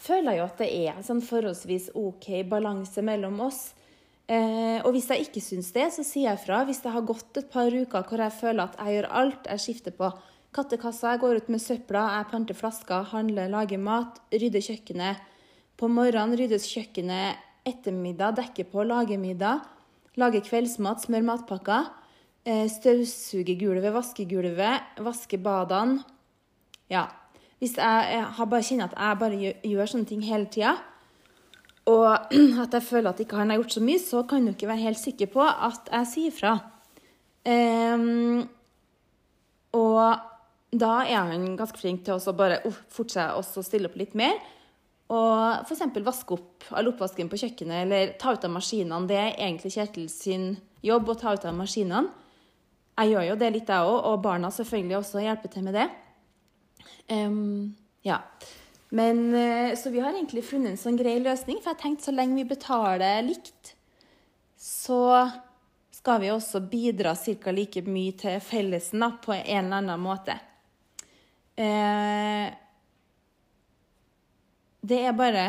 føler 0.00 0.32
jeg 0.32 0.40
jo 0.40 0.46
at 0.46 0.62
det 0.62 0.68
er 0.88 1.02
sånn 1.04 1.20
forholdsvis 1.24 1.90
OK 1.98 2.30
balanse 2.48 3.04
mellom 3.04 3.42
oss. 3.44 3.60
Eh, 4.28 4.80
og 4.80 4.92
hvis 4.94 5.10
jeg 5.12 5.28
ikke 5.28 5.44
syns 5.44 5.68
det, 5.76 5.90
så 5.92 6.04
sier 6.06 6.30
jeg 6.30 6.42
fra. 6.46 6.62
Hvis 6.68 6.80
det 6.84 6.94
har 6.94 7.04
gått 7.08 7.36
et 7.40 7.52
par 7.52 7.68
uker 7.68 8.08
hvor 8.08 8.24
jeg 8.24 8.36
føler 8.40 8.64
at 8.64 8.80
jeg 8.80 8.96
gjør 8.96 9.10
alt, 9.20 9.52
jeg 9.52 9.64
skifter 9.64 9.96
på 9.96 10.10
kattekassa, 10.56 11.14
jeg 11.14 11.22
går 11.22 11.42
ut 11.42 11.50
med 11.52 11.62
søpla, 11.62 12.04
jeg 12.16 12.28
planter 12.30 12.56
flasker, 12.56 13.10
handler, 13.12 13.50
lager 13.52 13.80
mat, 13.82 14.20
rydder 14.32 14.64
kjøkkenet. 14.64 15.22
På 15.78 15.90
morgenen 15.92 16.38
ryddes 16.38 16.66
kjøkkenet, 16.70 17.38
ettermiddag 17.68 18.38
dekker 18.38 18.68
på, 18.72 18.82
lager 18.88 19.20
middag, 19.20 19.66
lager 20.18 20.44
kveldsmat, 20.44 21.04
smør 21.04 21.26
matpakker. 21.28 21.90
Støvsuger 22.48 23.58
gulvet, 23.60 23.92
vasker 23.92 24.28
gulvet, 24.28 25.00
vasker 25.04 25.40
badene. 25.44 26.00
Ja. 26.88 27.06
Hvis 27.58 27.74
jeg, 27.76 28.12
jeg 28.14 28.48
bare 28.48 28.64
kjenner 28.64 28.88
at 28.88 28.94
jeg 28.96 29.18
bare 29.20 29.40
gjør, 29.42 29.56
gjør 29.66 29.90
sånne 29.92 30.08
ting 30.08 30.22
hele 30.24 30.46
tida, 30.48 30.76
og 31.88 32.32
at 32.64 32.74
jeg 32.76 32.84
føler 32.84 33.10
at 33.10 33.20
ikke 33.22 33.38
han 33.40 33.52
har 33.52 33.60
gjort 33.60 33.76
så 33.76 33.82
mye, 33.84 34.00
så 34.02 34.22
kan 34.28 34.46
du 34.46 34.52
ikke 34.52 34.70
være 34.70 34.86
helt 34.86 35.00
sikker 35.00 35.30
på 35.32 35.44
at 35.44 35.90
jeg 35.92 36.10
sier 36.12 36.34
fra. 36.34 36.54
Um, 37.48 38.44
og 39.76 40.37
da 40.70 41.00
er 41.06 41.30
han 41.30 41.56
ganske 41.56 41.80
flink 41.80 42.04
til 42.04 42.18
å 42.18 42.36
bare 42.36 42.60
fortsette 42.92 43.38
å 43.38 43.64
stille 43.64 43.88
opp 43.88 43.96
litt 43.96 44.16
mer. 44.18 44.36
Og 45.08 45.64
f.eks. 45.64 45.86
vaske 46.04 46.36
opp 46.36 46.66
all 46.76 46.90
oppvasken 46.90 47.30
på 47.32 47.38
kjøkkenet 47.40 47.86
eller 47.86 48.10
ta 48.20 48.34
ut 48.36 48.44
av 48.44 48.52
maskinene. 48.52 49.06
Det 49.08 49.16
er 49.16 49.30
egentlig 49.38 49.72
Kjetil 49.78 50.08
sin 50.12 50.50
jobb 50.84 51.08
å 51.08 51.16
ta 51.16 51.32
ut 51.32 51.46
av 51.48 51.56
maskinene. 51.56 52.10
Jeg 52.98 53.14
gjør 53.14 53.26
jo 53.28 53.38
det 53.38 53.48
litt, 53.54 53.70
jeg 53.70 53.88
òg, 53.88 53.98
og 54.10 54.22
barna 54.24 54.50
selvfølgelig 54.52 54.96
også 54.98 55.22
hjelper 55.22 55.52
til 55.52 55.64
med 55.64 55.76
det. 55.78 55.86
Um, 57.14 57.76
ja. 58.02 58.18
Men, 58.90 59.20
eh, 59.38 59.76
så 59.78 59.92
vi 59.94 60.00
har 60.02 60.10
egentlig 60.10 60.42
funnet 60.48 60.74
en 60.74 60.80
sånn 60.80 60.98
grei 60.98 61.14
løsning, 61.22 61.60
for 61.62 61.72
jeg 61.72 61.82
tenkte 61.82 62.08
så 62.08 62.14
lenge 62.16 62.40
vi 62.40 62.48
betaler 62.48 63.22
likt, 63.22 63.76
så 64.58 65.28
skal 65.94 66.22
vi 66.24 66.32
også 66.32 66.60
bidra 66.70 67.14
ca. 67.14 67.52
like 67.52 67.84
mye 67.86 68.16
til 68.18 68.40
fellesen 68.40 69.04
da, 69.04 69.12
på 69.22 69.32
en 69.36 69.64
eller 69.66 69.78
annen 69.78 70.00
måte. 70.00 70.38
Eh, 71.58 72.48
det 74.88 74.98
er 75.02 75.16
bare 75.16 75.46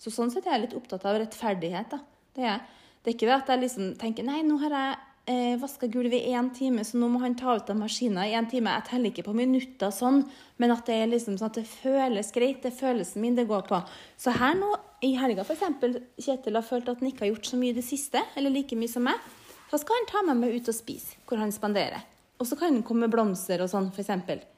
Så 0.00 0.10
sånn 0.10 0.32
sett 0.32 0.46
er 0.48 0.56
jeg 0.56 0.64
litt 0.64 0.74
opptatt 0.74 1.04
av 1.06 1.20
rettferdighet. 1.20 1.92
da. 1.92 1.98
Det 2.34 2.42
er, 2.42 2.62
det 3.02 3.10
er 3.10 3.14
ikke 3.14 3.28
det 3.28 3.36
at 3.36 3.50
jeg 3.52 3.60
liksom 3.62 3.90
tenker 4.00 4.26
nei, 4.26 4.40
nå 4.42 4.56
har 4.58 4.72
jeg 4.74 4.96
eh, 5.30 5.58
vaska 5.62 5.86
gulvet 5.86 6.24
i 6.26 6.32
én 6.34 6.48
time, 6.56 6.82
så 6.82 6.98
nå 6.98 7.06
må 7.12 7.20
han 7.22 7.36
ta 7.38 7.54
ut 7.54 7.70
av 7.70 7.78
maskinen 7.78 8.24
i 8.24 8.34
én 8.34 8.48
time. 8.50 8.72
Jeg 8.80 8.88
teller 8.88 9.12
ikke 9.12 9.28
på 9.28 9.36
minutter 9.36 9.92
sånn, 9.94 10.24
men 10.58 10.74
at 10.74 10.88
det 10.88 10.96
er 10.98 11.12
liksom 11.12 11.36
sånn 11.38 11.52
at 11.52 11.60
det 11.60 11.68
føles 11.70 12.32
greit. 12.34 12.64
Det 12.64 12.72
er 12.72 12.80
følelsen 12.80 13.22
min 13.22 13.38
det 13.38 13.46
går 13.50 13.62
på. 13.68 13.78
Så 14.18 14.34
her 14.34 14.58
nå 14.58 14.72
i 15.06 15.14
helga, 15.18 15.46
f.eks., 15.46 16.00
Kjetil 16.18 16.58
har 16.58 16.66
følt 16.66 16.90
at 16.90 16.98
han 16.98 17.12
ikke 17.12 17.26
har 17.26 17.34
gjort 17.34 17.52
så 17.52 17.60
mye 17.60 17.74
i 17.74 17.78
det 17.78 17.86
siste, 17.86 18.22
eller 18.34 18.54
like 18.54 18.78
mye 18.78 18.90
som 18.90 19.06
meg, 19.06 19.30
så 19.70 19.78
skal 19.80 20.00
han 20.00 20.10
ta 20.10 20.24
med 20.26 20.42
meg 20.42 20.58
ut 20.58 20.72
og 20.72 20.76
spise, 20.76 21.14
hvor 21.26 21.38
han 21.38 21.54
spanderer. 21.54 22.02
Og 22.42 22.48
så 22.48 22.58
kan 22.58 22.72
han 22.72 22.82
komme 22.86 23.06
med 23.06 23.14
blomster 23.14 23.62
og 23.62 23.70
sånn, 23.70 23.92
f.eks. 23.94 24.50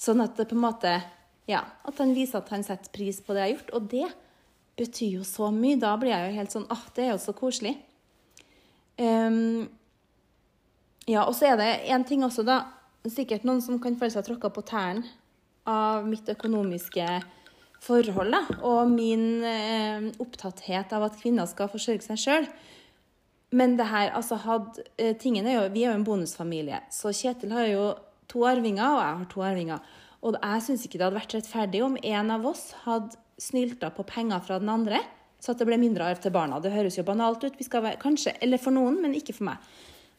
Sånn 0.00 0.22
at 0.24 0.36
det 0.38 0.48
på 0.50 0.58
en 0.58 0.66
måte 0.66 0.94
Ja, 1.44 1.60
at 1.84 1.98
han 2.00 2.14
viser 2.16 2.40
at 2.40 2.48
han 2.54 2.62
setter 2.64 2.88
pris 2.94 3.18
på 3.20 3.34
det 3.36 3.42
jeg 3.42 3.50
har 3.50 3.58
gjort. 3.58 3.72
Og 3.76 3.88
det 3.92 4.06
betyr 4.80 5.18
jo 5.18 5.24
så 5.28 5.50
mye. 5.52 5.76
Da 5.76 5.90
blir 6.00 6.14
jeg 6.14 6.30
jo 6.30 6.38
helt 6.38 6.54
sånn 6.54 6.70
åh, 6.72 6.86
det 6.96 7.04
er 7.04 7.10
jo 7.12 7.20
så 7.20 7.34
koselig. 7.36 7.74
Um, 8.96 9.66
ja, 11.04 11.26
og 11.26 11.34
så 11.36 11.50
er 11.50 11.60
det 11.60 11.68
en 11.92 12.06
ting 12.08 12.24
også, 12.24 12.46
da. 12.48 12.62
Sikkert 13.04 13.44
noen 13.44 13.60
som 13.60 13.76
kan 13.82 13.98
føle 14.00 14.14
seg 14.14 14.24
tråkka 14.24 14.48
på 14.54 14.64
tærne 14.64 15.04
av 15.68 16.06
mitt 16.08 16.28
økonomiske 16.32 17.04
forhold 17.84 18.32
da, 18.32 18.40
og 18.64 18.88
min 18.92 19.44
eh, 19.44 20.06
opptatthet 20.22 20.92
av 20.96 21.06
at 21.08 21.18
kvinner 21.20 21.48
skal 21.48 21.68
forsørge 21.72 22.06
seg 22.06 22.20
sjøl. 22.20 22.48
Men 23.54 23.76
det 23.78 23.86
her, 23.90 24.10
altså 24.16 24.38
had, 24.40 24.80
eh, 24.96 25.12
tingen 25.20 25.46
er 25.46 25.58
jo, 25.58 25.66
vi 25.74 25.84
er 25.84 25.92
jo 25.92 25.98
en 25.98 26.06
bonusfamilie, 26.06 26.80
så 26.92 27.12
Kjetil 27.14 27.52
har 27.54 27.68
jo 27.68 27.84
to 28.30 28.44
arvinger, 28.48 28.86
og 28.86 29.00
jeg 29.02 29.18
har 29.20 29.28
to 29.32 29.44
arvinger. 29.44 29.92
Og 30.24 30.38
jeg 30.38 30.64
syns 30.64 30.86
ikke 30.86 31.00
det 31.00 31.06
hadde 31.08 31.18
vært 31.18 31.36
rettferdig 31.36 31.82
om 31.84 31.98
en 32.00 32.32
av 32.32 32.46
oss 32.48 32.70
hadde 32.84 33.18
snylta 33.40 33.90
på 33.94 34.06
penger 34.08 34.44
fra 34.44 34.60
den 34.62 34.70
andre, 34.72 35.00
så 35.42 35.52
at 35.52 35.60
det 35.60 35.66
ble 35.68 35.76
mindre 35.80 36.06
arv 36.08 36.22
til 36.22 36.32
barna. 36.32 36.60
Det 36.62 36.72
høres 36.72 36.96
jo 36.96 37.04
banalt 37.04 37.44
ut, 37.44 37.58
være, 37.58 37.98
kanskje, 38.00 38.32
eller 38.44 38.60
for 38.62 38.72
noen, 38.72 38.96
men 39.02 39.16
ikke 39.18 39.34
for 39.36 39.50
meg. 39.50 39.72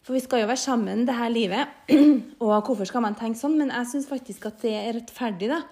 For 0.06 0.14
vi 0.14 0.22
skal 0.22 0.44
jo 0.44 0.50
være 0.52 0.62
sammen 0.62 1.08
det 1.08 1.16
her 1.18 1.32
livet. 1.34 1.72
Og 2.44 2.52
hvorfor 2.68 2.86
skal 2.86 3.02
man 3.02 3.18
tenke 3.18 3.40
sånn? 3.40 3.56
Men 3.58 3.74
jeg 3.74 3.90
syns 3.90 4.10
faktisk 4.12 4.46
at 4.52 4.60
det 4.62 4.76
er 4.78 4.92
rettferdig, 5.00 5.50
da. 5.50 5.64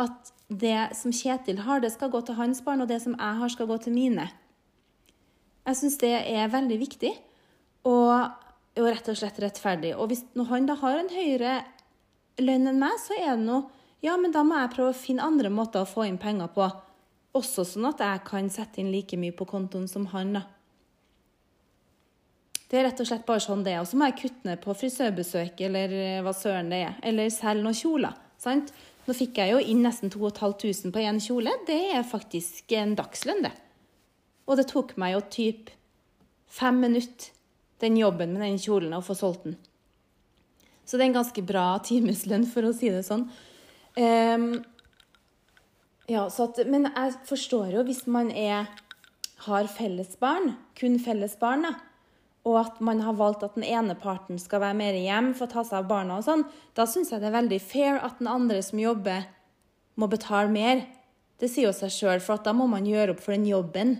At 0.00 0.32
det 0.48 0.94
som 0.96 1.12
Kjetil 1.12 1.60
har, 1.66 1.82
det 1.84 1.92
skal 1.92 2.12
gå 2.12 2.22
til 2.24 2.38
hans 2.38 2.62
barn, 2.64 2.80
og 2.80 2.88
det 2.88 3.02
som 3.04 3.18
jeg 3.18 3.40
har, 3.42 3.52
skal 3.52 3.68
gå 3.68 3.76
til 3.84 3.92
mine. 3.96 4.30
Jeg 5.68 5.78
syns 5.78 5.98
det 6.00 6.14
er 6.16 6.48
veldig 6.50 6.78
viktig 6.80 7.12
og, 7.86 8.32
og, 8.80 8.86
rett 8.88 9.12
og 9.12 9.18
slett 9.18 9.38
rettferdig. 9.44 9.92
Og 9.94 10.08
hvis 10.10 10.24
når 10.38 10.48
han 10.50 10.66
da 10.70 10.78
har 10.80 10.98
en 10.98 11.12
høyere 11.12 11.52
lønn 12.40 12.70
enn 12.70 12.80
meg, 12.80 12.96
så 13.02 13.18
er 13.18 13.36
det 13.36 13.46
noe 13.46 13.68
Ja, 14.02 14.16
men 14.18 14.32
da 14.34 14.42
må 14.42 14.56
jeg 14.58 14.72
prøve 14.72 14.90
å 14.90 14.98
finne 14.98 15.22
andre 15.22 15.50
måter 15.52 15.84
å 15.84 15.86
få 15.86 16.08
inn 16.08 16.16
penger 16.18 16.48
på. 16.50 16.64
Også 17.38 17.62
sånn 17.64 17.86
at 17.92 18.00
jeg 18.02 18.24
kan 18.26 18.48
sette 18.50 18.80
inn 18.82 18.90
like 18.90 19.14
mye 19.16 19.34
på 19.36 19.46
kontoen 19.46 19.86
som 19.88 20.08
han, 20.10 20.32
da. 20.34 20.42
Det 22.72 22.80
er 22.80 22.86
rett 22.88 23.02
og 23.04 23.06
slett 23.06 23.26
bare 23.28 23.44
sånn 23.44 23.62
det 23.62 23.74
er. 23.74 23.82
Og 23.84 23.86
så 23.86 23.98
må 24.00 24.08
jeg 24.08 24.16
kutte 24.22 24.48
ned 24.48 24.60
på 24.62 24.74
frisørbesøk 24.80 25.60
eller 25.68 25.92
eh, 25.92 26.20
hva 26.24 26.32
søren 26.34 26.72
det 26.72 26.80
er. 26.86 26.94
Eller 27.04 27.28
selge 27.30 27.66
noen 27.66 27.76
kjoler. 27.76 28.16
sant? 28.40 28.72
Nå 29.04 29.14
fikk 29.18 29.42
jeg 29.42 29.52
jo 29.52 29.58
inn 29.60 29.82
nesten 29.84 30.12
2500 30.14 30.92
på 30.94 31.02
én 31.02 31.20
kjole. 31.20 31.52
Det 31.68 31.78
er 31.92 32.06
faktisk 32.06 32.72
en 32.78 32.94
dagslønn, 32.96 33.44
det. 33.44 33.52
Og 34.48 34.58
det 34.58 34.66
tok 34.70 34.96
meg 35.00 35.16
jo 35.16 35.22
typ 35.36 35.70
fem 36.52 36.80
minutter, 36.80 37.28
den 37.82 37.96
jobben 37.98 38.32
med 38.32 38.44
den 38.44 38.60
kjolen, 38.62 38.94
å 38.94 39.04
få 39.04 39.16
solgt 39.18 39.44
den. 39.46 39.58
Så 40.84 40.98
det 40.98 41.04
er 41.04 41.10
en 41.10 41.20
ganske 41.20 41.44
bra 41.46 41.66
timeslønn, 41.84 42.46
for 42.50 42.66
å 42.66 42.74
si 42.76 42.90
det 42.92 43.04
sånn. 43.06 43.28
Um, 43.96 44.46
ja, 46.10 46.26
at, 46.26 46.60
men 46.66 46.88
jeg 46.90 47.14
forstår 47.28 47.76
jo 47.76 47.84
hvis 47.86 48.04
man 48.10 48.32
er, 48.34 48.68
har 49.46 49.70
felles 49.70 50.16
barn, 50.20 50.54
kun 50.78 50.98
felles 51.02 51.36
barn, 51.40 51.68
og 52.42 52.58
at 52.58 52.80
man 52.82 53.02
har 53.06 53.14
valgt 53.18 53.44
at 53.46 53.54
den 53.54 53.66
ene 53.68 53.94
parten 53.98 54.40
skal 54.42 54.64
være 54.64 54.78
mer 54.80 54.98
hjem 54.98 55.30
for 55.38 55.46
å 55.46 55.52
ta 55.52 55.62
seg 55.66 55.78
av 55.78 55.90
barna 55.90 56.18
og 56.18 56.26
sånn, 56.26 56.42
da 56.74 56.88
syns 56.90 57.12
jeg 57.12 57.22
det 57.22 57.30
er 57.30 57.38
veldig 57.38 57.60
fair 57.62 58.00
at 58.02 58.18
den 58.18 58.30
andre 58.30 58.58
som 58.66 58.82
jobber, 58.82 59.28
må 59.94 60.08
betale 60.08 60.48
mer. 60.50 60.86
Det 61.38 61.50
sier 61.52 61.68
jo 61.68 61.74
seg 61.76 61.92
sjøl, 61.92 62.22
for 62.24 62.40
da 62.42 62.54
må 62.56 62.66
man 62.70 62.86
gjøre 62.88 63.14
opp 63.14 63.22
for 63.22 63.36
den 63.36 63.44
jobben. 63.46 63.98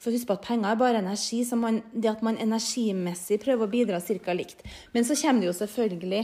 For 0.00 0.14
husk 0.14 0.28
på 0.28 0.36
at 0.38 0.46
penger 0.46 0.70
er 0.70 0.80
bare 0.80 1.02
energi, 1.02 1.42
så 1.44 1.58
man, 1.60 1.82
det 1.92 2.08
at 2.08 2.22
man 2.24 2.40
energimessig 2.40 3.40
prøver 3.42 3.66
å 3.66 3.72
bidra 3.72 4.00
ca. 4.00 4.36
likt. 4.36 4.64
Men 4.92 5.04
så 5.04 5.16
kommer 5.20 5.44
det 5.44 5.50
jo 5.50 5.58
selvfølgelig 5.60 6.22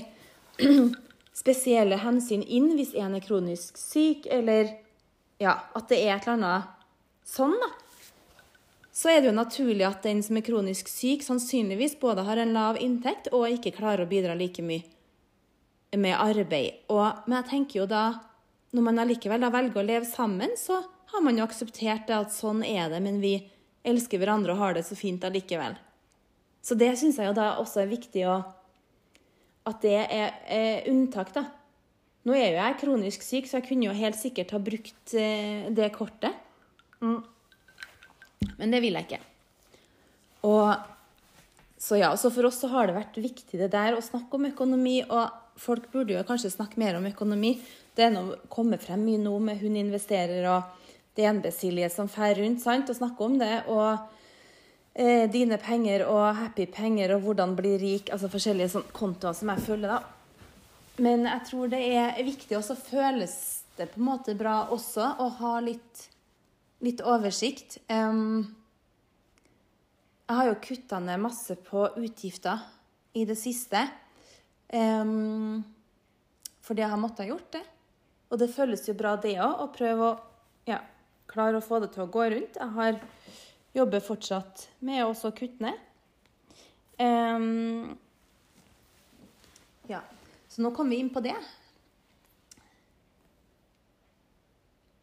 spesielle 1.43 2.01
hensyn 2.01 2.43
inn 2.43 2.73
hvis 2.79 2.95
en 2.97 3.19
er 3.19 3.25
kronisk 3.25 3.77
syk, 3.77 4.25
eller 4.33 4.73
ja, 5.43 5.59
at 5.77 5.91
det 5.93 6.01
er 6.01 6.17
et 6.17 6.25
eller 6.25 6.39
annet 6.39 6.73
sånn, 7.29 7.59
da 7.61 7.75
så 8.97 9.11
er 9.13 9.21
det 9.21 9.29
jo 9.29 9.37
naturlig 9.37 9.85
at 9.85 10.07
den 10.07 10.23
som 10.25 10.39
er 10.39 10.45
kronisk 10.47 10.89
syk, 10.89 11.21
sannsynligvis 11.25 11.99
både 12.01 12.23
har 12.25 12.41
en 12.41 12.55
lav 12.57 12.79
inntekt 12.81 13.29
og 13.29 13.51
ikke 13.53 13.75
klarer 13.77 14.07
å 14.07 14.09
bidra 14.09 14.33
like 14.39 14.63
mye 14.65 14.87
med 16.01 16.17
arbeid. 16.17 16.79
Og, 16.89 17.27
men 17.27 17.37
jeg 17.43 17.49
tenker 17.51 17.81
jo 17.83 17.89
da, 17.91 18.07
når 18.73 18.87
man 18.87 19.03
allikevel 19.05 19.45
velger 19.53 19.83
å 19.83 19.85
leve 19.85 20.09
sammen, 20.09 20.57
så 20.57 20.81
har 21.13 21.25
man 21.25 21.37
jo 21.37 21.45
akseptert 21.45 22.09
det 22.09 22.17
at 22.17 22.33
sånn 22.33 22.65
er 22.65 22.89
det, 22.95 23.03
men 23.05 23.21
vi 23.21 23.35
elsker 23.87 24.21
hverandre 24.21 24.55
og 24.55 24.63
har 24.63 24.77
det 24.77 24.85
så 24.87 24.99
fint 24.99 25.25
allikevel. 25.27 25.77
Så 26.67 26.75
det 26.79 26.93
syns 26.99 27.19
jeg 27.21 27.31
jo 27.31 27.37
da 27.37 27.55
også 27.63 27.85
er 27.85 27.93
viktig 27.93 28.27
å 28.29 28.41
At 29.67 29.81
det 29.83 29.97
er, 29.99 30.35
er 30.47 30.85
unntak, 30.91 31.33
da. 31.35 31.43
Nå 32.27 32.35
er 32.35 32.53
jo 32.53 32.59
jeg 32.59 32.77
kronisk 32.79 33.25
syk, 33.27 33.49
så 33.51 33.59
jeg 33.59 33.67
kunne 33.67 33.89
jo 33.89 33.95
helt 33.99 34.19
sikkert 34.19 34.53
ha 34.55 34.61
brukt 34.63 35.15
eh, 35.19 35.67
det 35.75 35.89
kortet. 35.95 36.37
Mm. 37.03 37.19
Men 38.61 38.75
det 38.75 38.79
vil 38.85 38.95
jeg 38.95 39.09
ikke. 39.09 39.19
Og 40.47 40.71
så 41.83 41.99
ja, 41.99 42.13
så 42.19 42.31
for 42.31 42.49
oss 42.49 42.61
så 42.63 42.71
har 42.73 42.89
det 42.89 42.97
vært 42.97 43.19
viktig 43.21 43.59
det 43.61 43.73
der 43.75 43.95
å 43.95 44.03
snakke 44.03 44.39
om 44.39 44.49
økonomi. 44.49 45.01
Og 45.07 45.59
folk 45.61 45.91
burde 45.93 46.15
jo 46.17 46.25
kanskje 46.27 46.55
snakke 46.55 46.81
mer 46.83 46.99
om 46.99 47.07
økonomi. 47.11 47.57
Det 47.97 48.07
er 48.07 48.15
nå 48.15 48.25
kommet 48.53 48.83
frem 48.83 49.03
mye 49.07 49.23
nå 49.23 49.35
med 49.43 49.61
Hun 49.63 49.79
investerer 49.79 50.47
og 50.51 50.86
DNB-Silje 51.17 51.89
som 51.93 52.11
fer 52.13 52.37
rundt 52.41 52.63
sant, 52.65 52.91
og 52.91 52.99
snakker 52.99 53.29
om 53.29 53.39
det. 53.41 53.55
Og 53.73 53.89
eh, 54.95 55.27
dine 55.33 55.59
penger 55.63 56.07
og 56.11 56.27
happy 56.43 56.69
penger 56.73 57.17
og 57.17 57.27
hvordan 57.27 57.55
bli 57.59 57.77
rik. 57.83 58.13
Altså 58.15 58.33
forskjellige 58.33 58.75
sånn 58.77 58.91
kontoer 58.97 59.37
som 59.37 59.55
jeg 59.55 59.67
følger, 59.69 59.97
da. 59.97 60.03
Men 61.03 61.27
jeg 61.29 61.49
tror 61.51 61.73
det 61.73 61.83
er 61.93 62.21
viktig, 62.25 62.57
og 62.57 62.65
så 62.65 62.77
føles 62.79 63.35
det 63.77 63.91
på 63.93 64.01
en 64.01 64.07
måte 64.09 64.33
bra 64.37 64.63
også 64.73 65.11
å 65.21 65.27
ha 65.43 65.57
litt 65.61 66.07
litt 66.85 67.03
oversikt. 67.05 67.79
Um, 67.89 68.45
jeg 70.27 70.39
har 70.39 70.49
jo 70.51 70.59
kutta 70.63 71.01
ned 71.01 71.23
masse 71.23 71.57
på 71.69 71.87
utgifter 71.97 72.65
i 73.17 73.25
det 73.29 73.39
siste. 73.39 73.87
Um, 74.73 75.63
fordi 76.67 76.83
jeg 76.83 76.93
har 76.93 77.01
måttet 77.01 77.25
ha 77.25 77.31
gjort 77.31 77.53
det. 77.55 77.63
Og 78.33 78.41
det 78.43 78.51
føles 78.51 78.83
jo 78.89 78.97
bra, 78.99 79.15
det 79.23 79.37
òg, 79.39 79.63
å 79.63 79.71
prøve 79.75 80.09
å 80.09 80.17
ja, 81.27 81.33
klare 81.33 81.59
å 81.59 81.65
få 81.65 81.81
det 81.83 81.93
til 81.95 82.07
å 82.07 82.11
gå 82.11 82.25
rundt. 82.31 82.57
Jeg 82.57 82.73
har 82.77 83.01
jobber 83.77 84.01
fortsatt 84.01 84.69
med 84.81 85.05
å 85.05 85.13
kutte 85.15 85.63
ned. 85.65 85.83
Um, 86.97 87.97
ja, 89.87 90.01
så 90.49 90.63
nå 90.63 90.73
kom 90.73 90.89
vi 90.91 91.01
inn 91.03 91.13
på 91.13 91.21
det. 91.21 91.37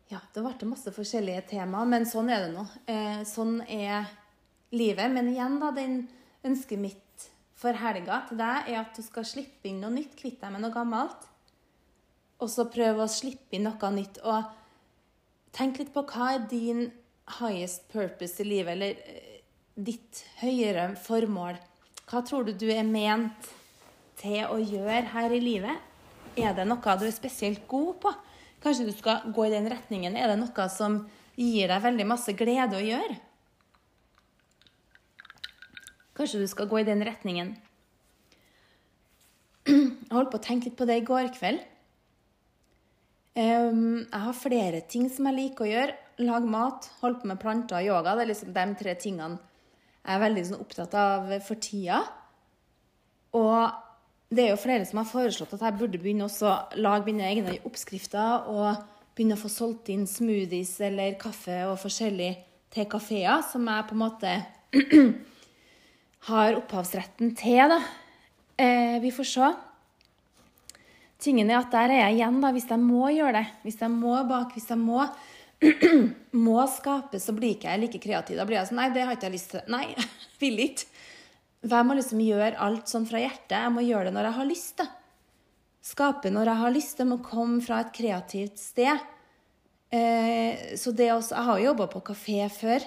Ja, 0.09 0.19
det 0.33 0.41
ble 0.45 0.69
masse 0.69 0.93
forskjellige 0.93 1.45
tema, 1.55 1.83
men 1.89 2.05
sånn 2.05 2.29
er 2.29 2.45
det 2.45 2.51
nå. 2.53 2.65
Eh, 2.85 3.21
sånn 3.25 3.61
er 3.65 4.09
livet. 4.73 5.09
Men 5.09 5.31
igjen, 5.31 5.59
da, 5.61 5.71
den 5.73 6.03
ønsket 6.45 6.81
mitt 6.81 7.27
for 7.57 7.77
helga 7.79 8.19
til 8.27 8.37
deg 8.41 8.69
er 8.69 8.81
at 8.81 8.97
du 8.97 9.01
skal 9.05 9.25
slippe 9.25 9.69
inn 9.69 9.79
noe 9.81 9.93
nytt, 9.93 10.17
kvitte 10.19 10.45
deg 10.45 10.53
med 10.53 10.65
noe 10.65 10.75
gammelt. 10.75 11.29
Og 12.43 12.51
så 12.51 12.67
prøve 12.69 13.05
å 13.05 13.09
slippe 13.09 13.57
inn 13.57 13.65
noe 13.65 13.91
nytt. 13.95 14.19
Og 14.21 14.62
tenk 15.53 15.79
litt 15.79 15.93
på 15.93 16.03
hva 16.09 16.33
er 16.35 16.45
din 16.49 16.87
highest 17.39 17.87
purpose 17.93 18.41
i 18.43 18.47
livet, 18.47 18.75
eller 18.75 18.97
eh, 19.07 19.41
ditt 19.75 20.23
høyere 20.41 20.93
formål. 20.99 21.59
Hva 22.09 22.21
tror 22.25 22.45
du 22.47 22.53
du 22.57 22.67
er 22.73 22.85
ment 22.85 23.49
til 24.19 24.43
å 24.49 24.59
gjøre 24.59 25.07
her 25.13 25.33
i 25.33 25.41
livet? 25.43 25.89
Er 26.37 26.55
det 26.57 26.65
noe 26.67 26.97
du 26.99 27.05
er 27.07 27.15
spesielt 27.15 27.67
god 27.69 27.99
på? 28.03 28.13
Kanskje 28.63 28.87
du 28.87 28.93
skal 28.95 29.27
gå 29.35 29.45
i 29.47 29.53
den 29.53 29.67
retningen. 29.71 30.15
Er 30.15 30.31
det 30.31 30.39
noe 30.39 30.67
som 30.71 31.03
gir 31.35 31.69
deg 31.69 31.83
veldig 31.83 32.07
masse 32.07 32.33
glede 32.37 32.79
å 32.79 32.83
gjøre? 32.83 33.17
Kanskje 36.13 36.43
du 36.43 36.47
skal 36.49 36.69
gå 36.69 36.81
i 36.81 36.87
den 36.87 37.01
retningen. 37.05 37.55
Jeg 39.67 40.13
holdt 40.13 40.31
på 40.33 40.39
å 40.39 40.45
tenke 40.45 40.69
litt 40.69 40.77
på 40.77 40.87
det 40.89 40.99
i 41.01 41.05
går 41.07 41.31
kveld. 41.35 41.61
Jeg 43.33 44.21
har 44.25 44.35
flere 44.37 44.83
ting 44.89 45.07
som 45.09 45.29
jeg 45.29 45.39
liker 45.39 45.65
å 45.65 45.71
gjøre. 45.71 45.95
Lage 46.21 46.49
mat, 46.49 46.89
holde 47.01 47.21
på 47.21 47.29
med 47.31 47.41
planter 47.41 47.79
og 47.79 47.87
yoga. 47.87 48.13
Det 48.13 48.23
er 48.25 48.29
liksom 48.29 48.53
de 48.53 48.65
tre 48.77 48.93
tingene 49.01 49.41
jeg 50.03 50.17
er 50.17 50.19
veldig 50.19 50.41
sånn, 50.49 50.59
opptatt 50.59 50.95
av 50.99 51.29
for 51.45 51.59
tida. 51.63 52.01
Og 53.39 54.33
det 54.33 54.45
er 54.45 54.49
jo 54.51 54.59
flere 54.59 54.85
som 54.87 54.99
har 54.99 55.07
foreslått 55.07 55.53
at 55.55 55.63
jeg 55.63 55.77
burde 55.79 56.01
begynne 56.01 56.27
å 56.27 56.55
lage 56.75 57.07
mine 57.07 57.29
egne 57.29 57.55
oppskrifter 57.63 58.49
og 58.51 58.83
begynne 59.15 59.37
å 59.37 59.41
få 59.41 59.51
solgt 59.51 59.91
inn 59.93 60.03
smoothies 60.09 60.75
eller 60.83 61.15
kaffe 61.21 61.61
og 61.69 61.79
forskjellig 61.81 62.33
til 62.73 62.89
kafeer, 62.89 63.45
som 63.45 63.67
jeg 63.69 63.87
på 63.87 63.95
en 63.95 64.01
måte 64.01 64.33
har 66.29 66.57
opphavsretten 66.57 67.35
til. 67.39 67.63
da. 67.71 67.79
Eh, 68.57 68.99
vi 69.01 69.13
får 69.13 69.29
se. 69.29 69.53
Tingen 71.23 71.51
er 71.51 71.61
at 71.61 71.71
der 71.71 71.93
er 71.93 72.01
jeg 72.01 72.17
igjen, 72.17 72.41
da, 72.43 72.51
hvis 72.51 72.67
jeg 72.67 72.83
må 72.83 73.07
gjøre 73.13 73.37
det. 73.37 73.45
Hvis 73.63 73.79
jeg 73.79 73.91
må 73.93 74.17
bak, 74.27 74.51
hvis 74.55 74.67
jeg 74.73 74.79
må, 74.81 75.05
må 76.47 76.65
skape, 76.67 77.21
så 77.23 77.35
blir 77.35 77.55
ikke 77.55 77.71
jeg 77.71 77.83
like 77.85 78.01
kreativ. 78.03 78.39
Da 78.39 78.47
blir 78.49 78.59
jeg 78.59 78.71
sånn 78.71 78.81
Nei, 78.81 78.89
det 78.95 79.05
har 79.07 79.15
ikke 79.15 79.29
jeg 79.29 79.37
lyst 79.37 79.53
til. 79.53 79.63
Nei, 79.71 79.85
vil 80.43 80.59
ikke. 80.65 80.89
Jeg 81.63 81.87
må 81.87 81.95
liksom 81.95 82.19
gjøre 82.19 82.59
alt 82.59 82.91
sånn 82.91 83.07
fra 83.07 83.21
hjertet. 83.23 83.55
Jeg 83.55 83.71
må 83.71 83.85
gjøre 83.85 84.09
det 84.09 84.17
når 84.17 84.27
jeg 84.27 84.37
har 84.41 84.49
lyst. 84.49 84.75
da. 84.81 84.89
Skape 85.83 86.31
når 86.31 86.51
jeg 86.51 86.61
har 86.63 86.75
lyst. 86.75 86.97
Det 86.99 87.07
må 87.07 87.21
komme 87.23 87.63
fra 87.63 87.79
et 87.85 87.93
kreativt 87.95 88.59
sted. 88.59 89.07
Eh, 89.93 90.75
så 90.79 90.91
det 90.91 91.11
også 91.13 91.35
Jeg 91.37 91.47
har 91.47 91.59
jo 91.59 91.69
jobba 91.69 91.87
på 91.93 92.03
kafé 92.11 92.41
før. 92.51 92.83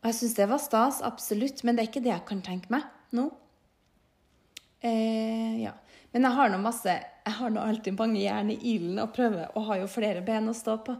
Og 0.00 0.08
jeg 0.08 0.16
syns 0.16 0.36
det 0.38 0.48
var 0.48 0.60
stas, 0.62 1.02
absolutt, 1.04 1.60
men 1.64 1.76
det 1.76 1.82
er 1.82 1.90
ikke 1.90 2.00
det 2.04 2.14
jeg 2.14 2.24
kan 2.28 2.40
tenke 2.40 2.72
meg 2.72 2.86
nå. 3.12 3.26
Eh, 4.80 5.60
ja. 5.60 5.74
Men 6.10 6.26
jeg 6.26 6.36
har 6.36 6.50
nå 6.50 6.58
masse 6.62 6.90
Jeg 6.90 7.36
har 7.36 7.52
nå 7.54 7.62
alltid 7.62 7.98
mange 7.98 8.22
jern 8.22 8.50
i 8.50 8.58
ilden 8.72 8.98
og 9.02 9.12
prøver 9.14 9.52
og 9.54 9.66
har 9.68 9.82
jo 9.82 9.90
flere 9.90 10.22
ben 10.26 10.48
å 10.50 10.56
stå 10.56 10.78
på. 10.86 10.96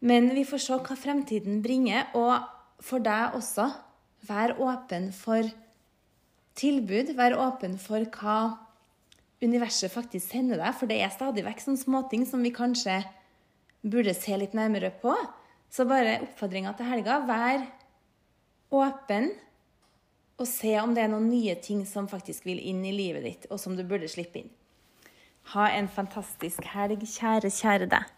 Men 0.00 0.30
vi 0.34 0.46
får 0.48 0.62
se 0.64 0.78
hva 0.80 0.96
fremtiden 0.96 1.60
bringer. 1.62 2.08
Og 2.16 2.48
for 2.82 3.04
deg 3.04 3.36
også, 3.36 3.68
vær 4.26 4.56
åpen 4.56 5.10
for 5.14 5.46
tilbud. 6.58 7.12
Vær 7.18 7.36
åpen 7.38 7.76
for 7.78 8.08
hva 8.16 8.38
universet 9.44 9.92
faktisk 9.92 10.32
sender 10.32 10.58
deg. 10.60 10.74
For 10.80 10.90
det 10.90 10.98
er 11.04 11.12
stadig 11.14 11.44
vekk 11.46 11.62
sånne 11.64 11.84
småting 11.84 12.24
som 12.28 12.42
vi 12.42 12.54
kanskje 12.56 13.02
burde 13.84 14.16
se 14.16 14.36
litt 14.40 14.56
nærmere 14.56 14.90
på. 15.04 15.14
Så 15.70 15.86
bare 15.88 16.18
oppfordringa 16.24 16.72
til 16.76 16.88
helga 16.90 17.20
vær 17.28 17.68
åpen 18.74 19.30
og 20.40 20.48
se 20.48 20.72
om 20.80 20.94
det 20.96 21.04
er 21.04 21.12
noen 21.12 21.28
nye 21.28 21.54
ting 21.60 21.82
som 21.88 22.08
faktisk 22.08 22.46
vil 22.48 22.60
inn 22.64 22.80
i 22.88 22.94
livet 22.96 23.26
ditt, 23.26 23.46
og 23.52 23.60
som 23.60 23.76
du 23.76 23.84
burde 23.84 24.08
slippe 24.08 24.40
inn. 24.40 24.48
Ha 25.52 25.68
en 25.76 25.88
fantastisk 25.90 26.64
helg, 26.72 27.04
kjære, 27.04 27.50
kjære 27.52 27.90
deg. 27.92 28.16